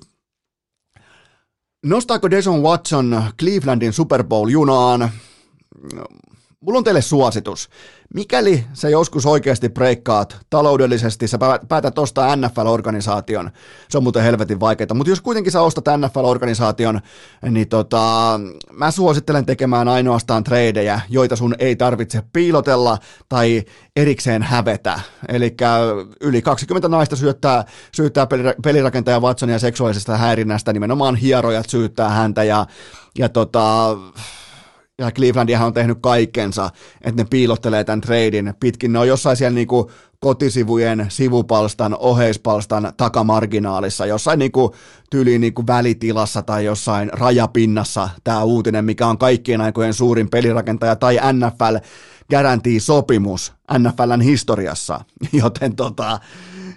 [1.86, 5.10] Nostaako Deson Watson Clevelandin Super Bowl-junaan?
[6.66, 7.70] Mulla on teille suositus.
[8.14, 11.38] Mikäli sä joskus oikeasti breikkaat taloudellisesti, sä
[11.68, 13.52] päätät ostaa NFL-organisaation,
[13.90, 17.02] se on muuten helvetin vaikeaa, mutta jos kuitenkin sä ostat NFL-organisaation,
[17.50, 18.40] niin tota,
[18.72, 22.98] mä suosittelen tekemään ainoastaan tradeja, joita sun ei tarvitse piilotella
[23.30, 23.64] tai
[23.96, 25.00] erikseen hävetä.
[25.28, 25.56] Eli
[26.22, 28.28] yli 20 naista syyttää, syyttää
[28.64, 32.66] pelirakentaja Watsonia seksuaalisesta häirinnästä, nimenomaan hierojat syyttää häntä ja,
[33.18, 33.98] ja tota,
[35.00, 36.70] ja Clevelandihan on tehnyt kaikkensa,
[37.02, 38.94] että ne piilottelee tämän treidin pitkin.
[38.94, 44.76] Ne on jossain siellä niinku kotisivujen, sivupalstan, oheispalstan takamarginaalissa, jossain niinku
[45.10, 51.20] tyyliin niinku välitilassa tai jossain rajapinnassa tämä uutinen, mikä on kaikkien aikojen suurin pelirakentaja tai
[51.34, 51.76] NFL
[52.30, 55.00] garantii sopimus NFLn historiassa,
[55.44, 56.20] joten tota,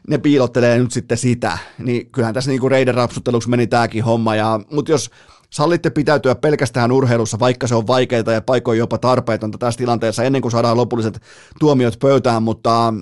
[0.08, 4.60] ne piilottelee nyt sitten sitä, niin kyllähän tässä niinku reiden rapsutteluksi meni tämäkin homma, ja,
[4.72, 5.10] mutta jos
[5.56, 10.42] sallitte pitäytyä pelkästään urheilussa, vaikka se on vaikeaa ja paikoin jopa tarpeetonta tässä tilanteessa ennen
[10.42, 11.20] kuin saadaan lopulliset
[11.60, 12.94] tuomiot pöytään, mutta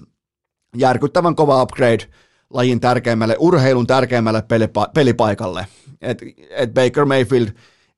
[0.76, 2.04] järkyttävän kova upgrade
[2.50, 5.66] lajin tärkeimmälle, urheilun tärkeimmälle pelipa- pelipaikalle.
[6.00, 7.48] Et, et Baker Mayfield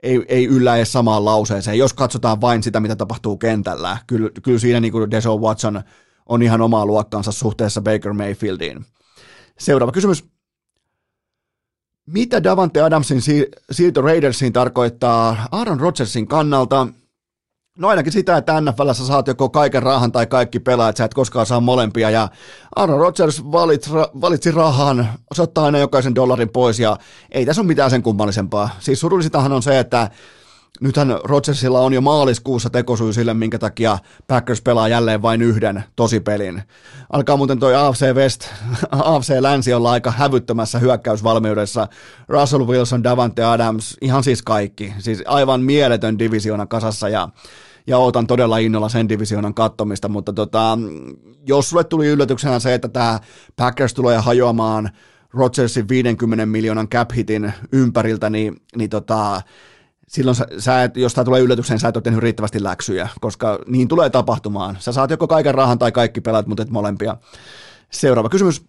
[0.02, 3.98] ei, ei yllä edes samaan lauseeseen, jos katsotaan vain sitä, mitä tapahtuu kentällä.
[4.06, 5.82] Kyllä, kyllä siinä niin Deshaun Watson
[6.26, 8.86] on ihan omaa luokkaansa suhteessa Baker Mayfieldiin.
[9.58, 10.35] Seuraava kysymys.
[12.06, 13.20] Mitä Davante Adamsin
[13.70, 16.86] siirto Raidersiin tarkoittaa Aaron Rodgersin kannalta?
[17.78, 21.46] No ainakin sitä, että NFLssä saat joko kaiken rahan tai kaikki pelaat, sä et koskaan
[21.46, 22.10] saa molempia.
[22.10, 22.28] Ja
[22.76, 23.90] Aaron Rodgers valit,
[24.20, 26.96] valitsi rahan, se ottaa aina jokaisen dollarin pois ja
[27.30, 28.68] ei tässä ole mitään sen kummallisempaa.
[28.78, 30.10] Siis surullisintahan on se, että
[30.80, 36.62] nythän Rodgersilla on jo maaliskuussa tekosyy sille, minkä takia Packers pelaa jälleen vain yhden tosipelin.
[37.12, 38.48] Alkaa muuten toi AFC West,
[38.90, 41.88] AFC Länsi olla aika hävyttömässä hyökkäysvalmiudessa.
[42.28, 44.94] Russell Wilson, Davante Adams, ihan siis kaikki.
[44.98, 47.28] Siis aivan mieletön divisiona kasassa ja
[47.86, 50.78] ja ootan todella innolla sen divisioonan kattomista, mutta tota,
[51.46, 53.20] jos sulle tuli yllätyksenä se, että tämä
[53.56, 54.90] Packers tulee hajoamaan
[55.32, 59.42] Rodgersin 50 miljoonan cap hitin ympäriltä, niin, niin tota,
[60.08, 63.58] silloin sä, sä et, jos tämä tulee yllätykseen, sä et ole tehnyt riittävästi läksyjä, koska
[63.66, 64.76] niin tulee tapahtumaan.
[64.80, 67.16] Sä saat joko kaiken rahan tai kaikki pelaat, mutta et molempia.
[67.92, 68.64] Seuraava kysymys.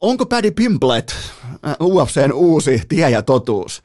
[0.00, 1.14] Onko Paddy Pimblet
[1.66, 3.82] äh, UFCn uusi tie ja totuus?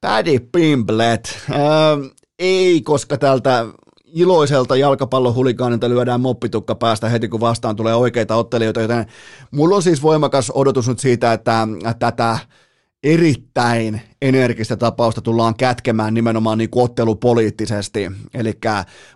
[0.00, 1.38] Paddy Pimblet.
[1.50, 1.58] Äh,
[2.38, 3.66] ei, koska tältä
[4.04, 9.06] iloiselta jalkapallohuligaanilta lyödään moppitukka päästä heti, kun vastaan tulee oikeita ottelijoita, joten
[9.50, 11.68] mulla on siis voimakas odotus nyt siitä, että
[11.98, 12.38] tätä
[13.06, 18.12] erittäin energistä tapausta tullaan kätkemään nimenomaan niin ottelupoliittisesti.
[18.34, 18.52] Eli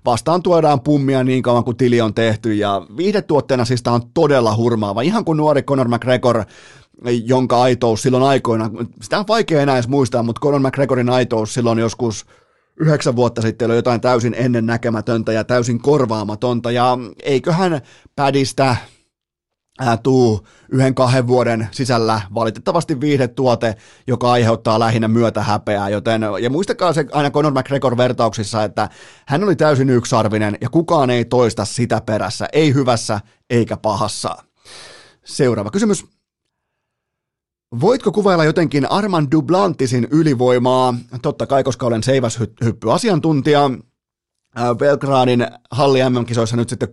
[0.04, 4.56] vastaan tuodaan pummia niin kauan kuin tili on tehty ja viihdetuotteena siis tämä on todella
[4.56, 5.00] hurmaava.
[5.00, 6.44] Ihan kuin nuori Conor McGregor
[7.24, 8.70] jonka aitous silloin aikoina,
[9.02, 12.26] sitä on vaikea enää edes muistaa, mutta Conor McGregorin aitous silloin joskus
[12.80, 17.80] yhdeksän vuotta sitten oli jotain täysin ennennäkemätöntä ja täysin korvaamatonta, ja eiköhän
[18.16, 18.76] pädistä
[19.80, 23.74] ää, tuu yhden kahden vuoden sisällä valitettavasti viihdetuote,
[24.06, 28.88] joka aiheuttaa lähinnä myötä häpeää, joten, ja muistakaa se aina Conor McGregor vertauksissa, että
[29.26, 33.20] hän oli täysin yksarvinen ja kukaan ei toista sitä perässä, ei hyvässä
[33.50, 34.36] eikä pahassa.
[35.24, 36.04] Seuraava kysymys.
[37.80, 40.94] Voitko kuvailla jotenkin Arman Dublantisin ylivoimaa?
[41.22, 43.70] Totta kai, koska olen seiväshyppy-asiantuntija.
[44.78, 46.88] Belgradin halli MM-kisoissa nyt sitten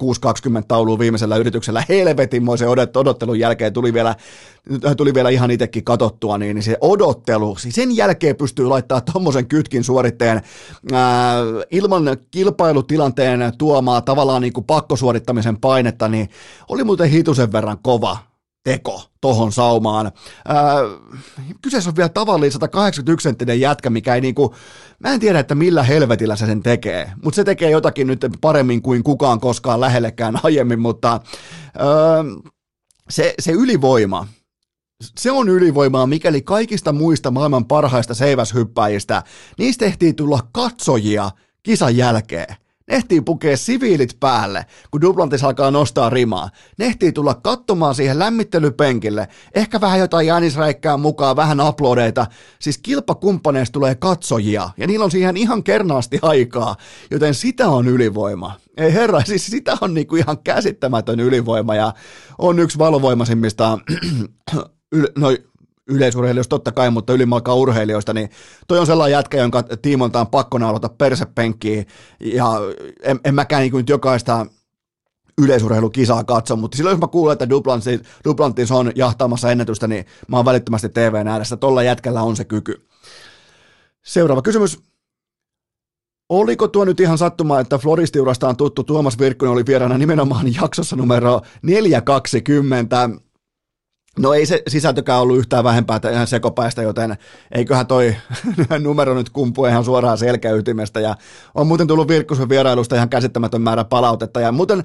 [0.59, 1.83] 6.20 tauluun viimeisellä yrityksellä.
[1.89, 4.15] Helvetinmoisen odottelun jälkeen tuli vielä,
[4.97, 9.47] tuli vielä ihan itsekin katottua, niin, niin se odottelu, siis sen jälkeen pystyy laittaa tuommoisen
[9.47, 10.41] kytkin suoritteen
[10.91, 11.35] ää,
[11.71, 16.29] ilman kilpailutilanteen tuomaa tavallaan niin kuin pakkosuorittamisen painetta, niin
[16.69, 18.17] oli muuten hitusen verran kova
[18.67, 20.11] teko tohon saumaan.
[20.47, 20.75] Ää,
[21.61, 24.55] kyseessä on vielä tavallinen 181 senttinen jätkä, mikä ei niinku,
[24.99, 28.81] mä en tiedä, että millä helvetillä se sen tekee, mutta se tekee jotakin nyt paremmin
[28.81, 31.87] kuin kukaan koskaan lähellekään aiemmin, mutta ää,
[33.09, 34.27] se, se ylivoima,
[35.19, 39.23] se on ylivoimaa, mikäli kaikista muista maailman parhaista seiväshyppäjistä,
[39.57, 41.31] niistä tehtiin tulla katsojia
[41.63, 42.55] kisan jälkeen.
[42.91, 46.49] Nehtii pukee siviilit päälle, kun Duplantis alkaa nostaa rimaa.
[46.77, 49.27] Nehtii tulla katsomaan siihen lämmittelypenkille.
[49.55, 52.25] Ehkä vähän jotain jänisräikkää mukaan, vähän uploadeita.
[52.59, 56.75] Siis kilpakumppaneista tulee katsojia, ja niillä on siihen ihan kernaasti aikaa,
[57.11, 58.55] joten sitä on ylivoima.
[58.77, 61.93] Ei herra, siis sitä on niinku ihan käsittämätön ylivoima, ja
[62.37, 63.79] on yksi valovoimaisimmista
[65.19, 65.27] no,
[65.87, 68.29] yleisurheilijoista totta kai, mutta ylimalkaa urheilijoista, niin
[68.67, 71.87] toi on sellainen jätkä, jonka tiimolta on pakko naulata persepenkkiin,
[72.19, 72.45] ja
[73.03, 74.45] en, en mäkään niin nyt jokaista
[75.41, 80.37] yleisurheilukisaa katso, mutta silloin jos mä kuulen, että Duplantis, Duplantis on jahtaamassa ennätystä, niin mä
[80.37, 82.87] oon välittömästi TVn ääressä, tolla jätkällä on se kyky.
[84.05, 84.79] Seuraava kysymys.
[86.29, 91.41] Oliko tuo nyt ihan sattuma, että Floristiurasta tuttu Tuomas Virkkunen oli vieraana nimenomaan jaksossa numero
[91.61, 93.09] 420?
[94.19, 97.17] No ei se sisältökään ollut yhtään vähempää ihan sekopäistä, joten
[97.51, 98.15] eiköhän toi
[98.79, 100.99] numero nyt kumpu ihan suoraan selkäytimestä.
[100.99, 101.15] Ja
[101.55, 104.39] on muuten tullut Virkkusen vierailusta ihan käsittämätön määrä palautetta.
[104.39, 104.83] Ja muuten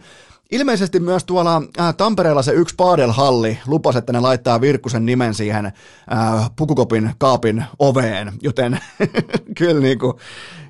[0.50, 5.66] ilmeisesti myös tuolla äh, Tampereella se yksi paadelhalli lupasi, että ne laittaa Virkkusen nimen siihen
[5.66, 8.32] äh, pukukopin kaapin oveen.
[8.42, 8.78] Joten
[9.58, 10.12] kyllä, niin kuin,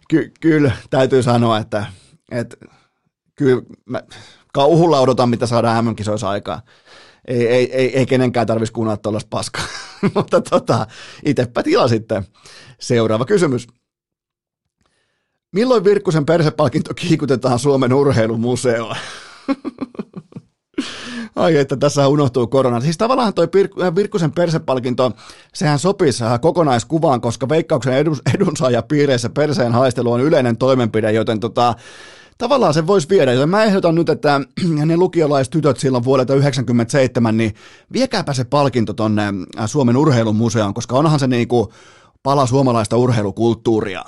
[0.08, 1.86] ky, kyllä täytyy sanoa, että,
[2.30, 2.56] että
[3.34, 4.02] kyllä mä
[4.52, 6.62] kauhulla odotan, mitä saadaan MM-kisoissa aikaa
[7.28, 9.64] ei, ei, ei, ei kenenkään tarvitsisi kuunnella tuollaista paskaa.
[10.14, 10.86] Mutta tota,
[11.24, 12.24] itsepä tila sitten.
[12.80, 13.66] Seuraava kysymys.
[15.52, 18.96] Milloin Virkkusen persepalkinto kiikutetaan Suomen urheilumuseoon?
[21.36, 22.80] Ai että tässä unohtuu korona.
[22.80, 23.48] Siis tavallaan toi
[23.94, 25.12] Virkkusen persepalkinto,
[25.54, 27.94] sehän sopisi äh, kokonaiskuvaan, koska veikkauksen
[28.34, 31.74] edunsaajapiireissä perseen haistelu on yleinen toimenpide, joten tota,
[32.42, 34.40] tavallaan se voisi viedä, joten mä ehdotan nyt, että
[34.86, 37.54] ne lukiolaistytöt silloin vuodelta 1997, niin
[37.92, 39.22] viekääpä se palkinto tonne
[39.66, 41.72] Suomen urheilumuseoon, koska onhan se niinku
[42.22, 44.04] pala suomalaista urheilukulttuuria.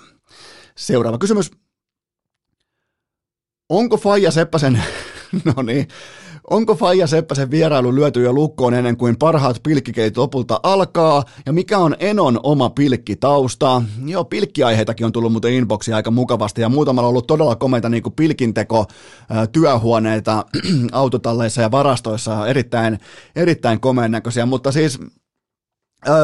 [0.77, 1.51] Seuraava kysymys.
[3.69, 4.83] Onko Faija Seppäsen,
[5.45, 5.89] no niin,
[6.51, 11.25] Onko Faija Seppäsen vierailu lyöty jo lukkoon ennen kuin parhaat pilkkikeitit lopulta alkaa?
[11.47, 13.83] Ja mikä on Enon oma pilkkitausta?
[14.05, 18.03] Joo, pilkkiaiheitakin on tullut muuten inboxia aika mukavasti ja muutamalla on ollut todella komeita niin
[18.03, 18.87] kuin pilkinteko
[19.53, 20.45] työhuoneita
[20.93, 22.99] autotalleissa ja varastoissa, erittäin,
[23.37, 24.99] erittäin komeen näköisiä, mutta siis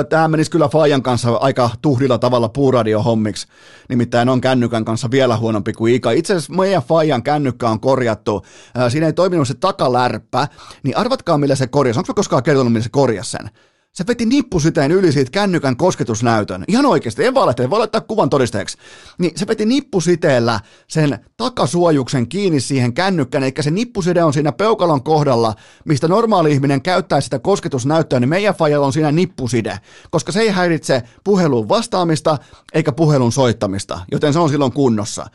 [0.09, 3.47] Tämä menisi kyllä Fajan kanssa aika tuhdilla tavalla puuradiohommiksi,
[3.89, 6.11] nimittäin on kännykän kanssa vielä huonompi kuin Ika.
[6.11, 8.47] Itse asiassa meidän Fajan kännykkä on korjattu,
[8.89, 10.49] siinä ei toiminut se takalärppä,
[10.83, 12.01] niin arvatkaa millä se korjasi.
[12.01, 13.51] Onko koskaan kertonut, millä se korjasi sen?
[13.93, 16.64] Se veti nippusiteen yli siitä kännykän kosketusnäytön.
[16.68, 18.78] Ihan oikeasti, en valehtele, voi laittaa kuvan todisteeksi.
[19.18, 25.03] Niin se veti nippusiteellä sen takasuojuksen kiinni siihen kännykkään, eli se nippuside on siinä peukalon
[25.03, 29.78] kohdalla, mistä normaali ihminen käyttää sitä kosketusnäyttöä, niin meidän fajalla on siinä nippuside,
[30.11, 32.38] koska se ei häiritse puhelun vastaamista
[32.74, 35.26] eikä puhelun soittamista, joten se on silloin kunnossa.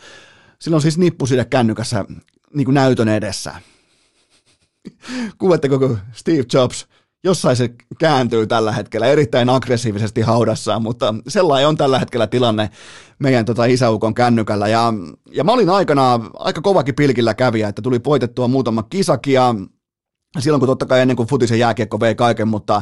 [0.60, 2.06] Silloin siis nippuside kännykässä
[2.53, 3.56] niin kuin näytön edessä.
[5.38, 6.88] Kuuletteko, kun Steve Jobs
[7.26, 7.69] jossain se
[7.99, 12.69] kääntyy tällä hetkellä erittäin aggressiivisesti haudassaan, mutta sellainen on tällä hetkellä tilanne
[13.19, 14.67] meidän tota isäukon kännykällä.
[14.67, 14.93] Ja,
[15.32, 19.55] ja mä olin aikana aika kovakin pilkillä kävijä, että tuli poitettua muutama kisakia,
[20.39, 22.82] silloin kun totta kai ennen kuin futisen jääkiekko vei kaiken, mutta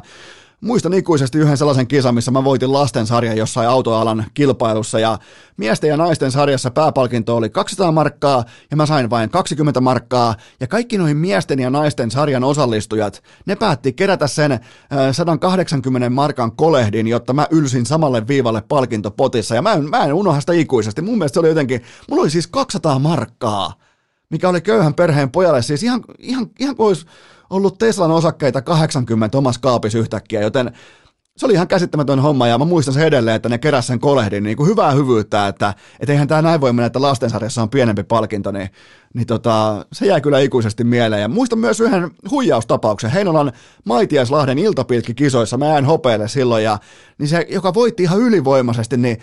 [0.64, 5.20] Muistan ikuisesti yhden sellaisen kisan, missä mä voitin lastensarjan jossain autoalan kilpailussa ja
[5.58, 10.36] miesten ja naisten sarjassa pääpalkinto oli 200 markkaa ja mä sain vain 20 markkaa.
[10.60, 14.60] Ja kaikki noihin miesten ja naisten sarjan osallistujat, ne päätti kerätä sen
[15.12, 19.56] 180 markan kolehdin, jotta mä ylsin samalle viivalle palkintopotissa.
[19.56, 21.02] Ja mä en, mä en unohda sitä ikuisesti.
[21.02, 23.74] Mun mielestä se oli jotenkin, mulla oli siis 200 markkaa,
[24.30, 25.62] mikä oli köyhän perheen pojalle.
[25.62, 27.06] Siis ihan, ihan, ihan kuin olisi
[27.54, 30.72] ollut Teslan osakkeita 80 omassa kaapissa yhtäkkiä, joten
[31.38, 34.44] se oli ihan käsittämätön homma ja mä muistan sen edelleen, että ne keräs sen kolehdin
[34.44, 38.04] niin kuin hyvää hyvyyttä, että et eihän tämä näin voi mennä, että lastensarjassa on pienempi
[38.04, 38.70] palkinto, niin,
[39.14, 41.22] niin tota, se jäi kyllä ikuisesti mieleen.
[41.22, 43.52] Ja muistan myös yhden huijaustapauksen, Heinolan
[43.84, 46.78] Maitiaislahden iltapilkkikisoissa, mä en hopeille silloin, ja
[47.18, 49.18] niin se, joka voitti ihan ylivoimaisesti, niin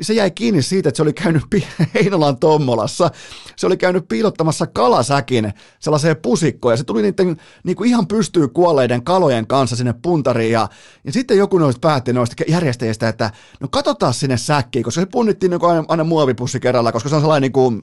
[0.00, 1.42] se jäi kiinni siitä, että se oli käynyt
[1.94, 3.10] Heinolan Tommolassa.
[3.56, 8.48] Se oli käynyt piilottamassa kalasäkin sellaiseen pusikkoon ja se tuli niiden niin kuin ihan pystyy
[8.48, 10.68] kuolleiden kalojen kanssa sinne puntariin ja,
[11.04, 13.30] ja sitten joku noista päätti noista järjestäjistä, että
[13.60, 17.20] no katsotaan sinne säkkiin, koska se punnittiin niin aina, aina muovipussi kerralla, koska se on
[17.20, 17.82] sellainen niin kuin,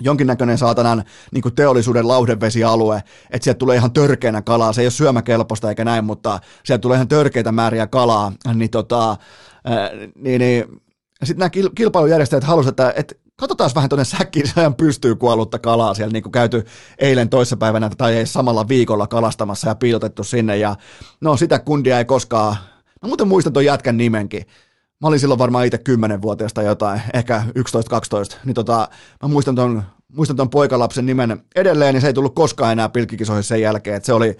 [0.00, 4.90] jonkinnäköinen saatanan niin kuin teollisuuden lauhdevesialue, että sieltä tulee ihan törkeänä kalaa, se ei ole
[4.90, 9.16] syömäkelpoista eikä näin, mutta sieltä tulee ihan törkeitä määriä kalaa, niin, tota,
[9.64, 10.64] ää, niin, niin
[11.20, 15.94] ja sitten nämä kilpailujärjestäjät halusivat, että, että katsotaan vähän tuonne säkkiin, se pystyy kuollutta kalaa
[15.94, 16.64] siellä, niin kuin käyty
[16.98, 20.56] eilen toissapäivänä tai ei samalla viikolla kalastamassa ja piilotettu sinne.
[20.56, 20.76] Ja
[21.20, 22.56] no sitä kundia ei koskaan,
[23.02, 24.46] mä muuten muistan tuon jätkän nimenkin.
[25.00, 27.52] Mä olin silloin varmaan itse 10-vuotiaasta jotain, ehkä 11-12,
[28.44, 28.88] niin tota,
[29.22, 29.82] mä muistan ton,
[30.16, 34.06] muistan ton poikalapsen nimen edelleen, niin se ei tullut koskaan enää pilkkikisoihin sen jälkeen, että
[34.06, 34.36] se oli,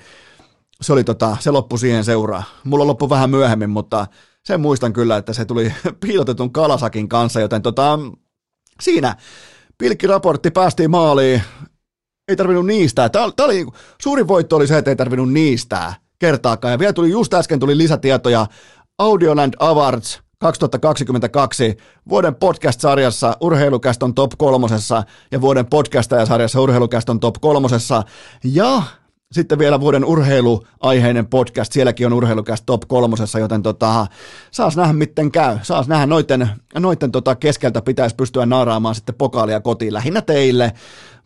[0.81, 2.43] se, oli tota, se loppu siihen seuraa.
[2.65, 4.07] Mulla loppu vähän myöhemmin, mutta
[4.45, 7.99] sen muistan kyllä, että se tuli piilotetun Kalasakin kanssa, joten tota,
[8.81, 9.17] siinä
[9.79, 11.43] pilkkiraportti päästiin maaliin.
[12.29, 13.09] Ei tarvinnut niistää.
[13.09, 13.67] Tämä, tämä oli,
[14.03, 16.73] suurin voitto oli se, että ei tarvinnut niistää kertaakaan.
[16.73, 18.47] Ja vielä tuli just äsken tuli lisätietoja
[18.99, 21.77] Audioland Awards 2022
[22.09, 28.03] vuoden podcast-sarjassa Urheilukäston top kolmosessa ja vuoden podcast-sarjassa Urheilukäston top kolmosessa.
[28.45, 28.83] Ja
[29.35, 34.07] sitten vielä vuoden urheiluaiheinen podcast, sielläkin on urheilukäs top kolmosessa, joten tota,
[34.51, 35.59] saas nähdä miten käy.
[35.63, 40.73] Saas nähdä noitten, noitten tota keskeltä pitäisi pystyä naaraamaan sitten pokaalia kotiin lähinnä teille,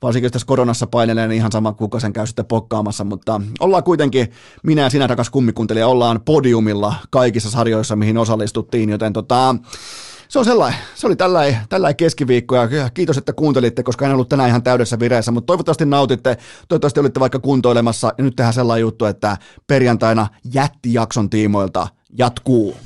[0.02, 3.84] varsinkin jos tässä koronassa painelee, niin ihan sama kuka sen käy sitten pokkaamassa, mutta ollaan
[3.84, 4.32] kuitenkin,
[4.62, 9.54] minä ja sinä rakas kummikuntelija, ollaan podiumilla kaikissa sarjoissa, mihin osallistuttiin, joten tota,
[10.28, 14.28] se on sellainen, se oli tällainen, tällainen keskiviikko ja kiitos, että kuuntelitte, koska en ollut
[14.28, 16.36] tänään ihan täydessä vireessä, mutta toivottavasti nautitte,
[16.68, 22.76] toivottavasti olitte vaikka kuntoilemassa ja nyt tehdään sellainen juttu, että perjantaina jättijakson tiimoilta jatkuu.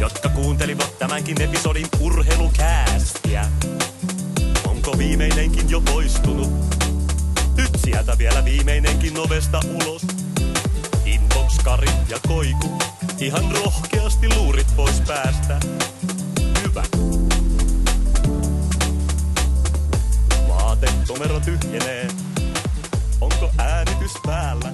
[0.00, 3.46] jotka kuuntelivat tämänkin episodin urheilukäästiä.
[4.66, 6.50] Onko viimeinenkin jo poistunut?
[7.56, 10.06] Nyt sieltä vielä viimeinenkin ovesta ulos.
[11.04, 12.78] Inbox, Kari ja Koiku,
[13.18, 15.60] ihan rohkeasti luurit pois päästä.
[16.62, 16.82] Hyvä.
[20.48, 22.08] Vaate komero tyhjenee.
[23.20, 24.72] Onko äänitys päällä?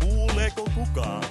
[0.00, 1.24] Kuuleeko kukaan?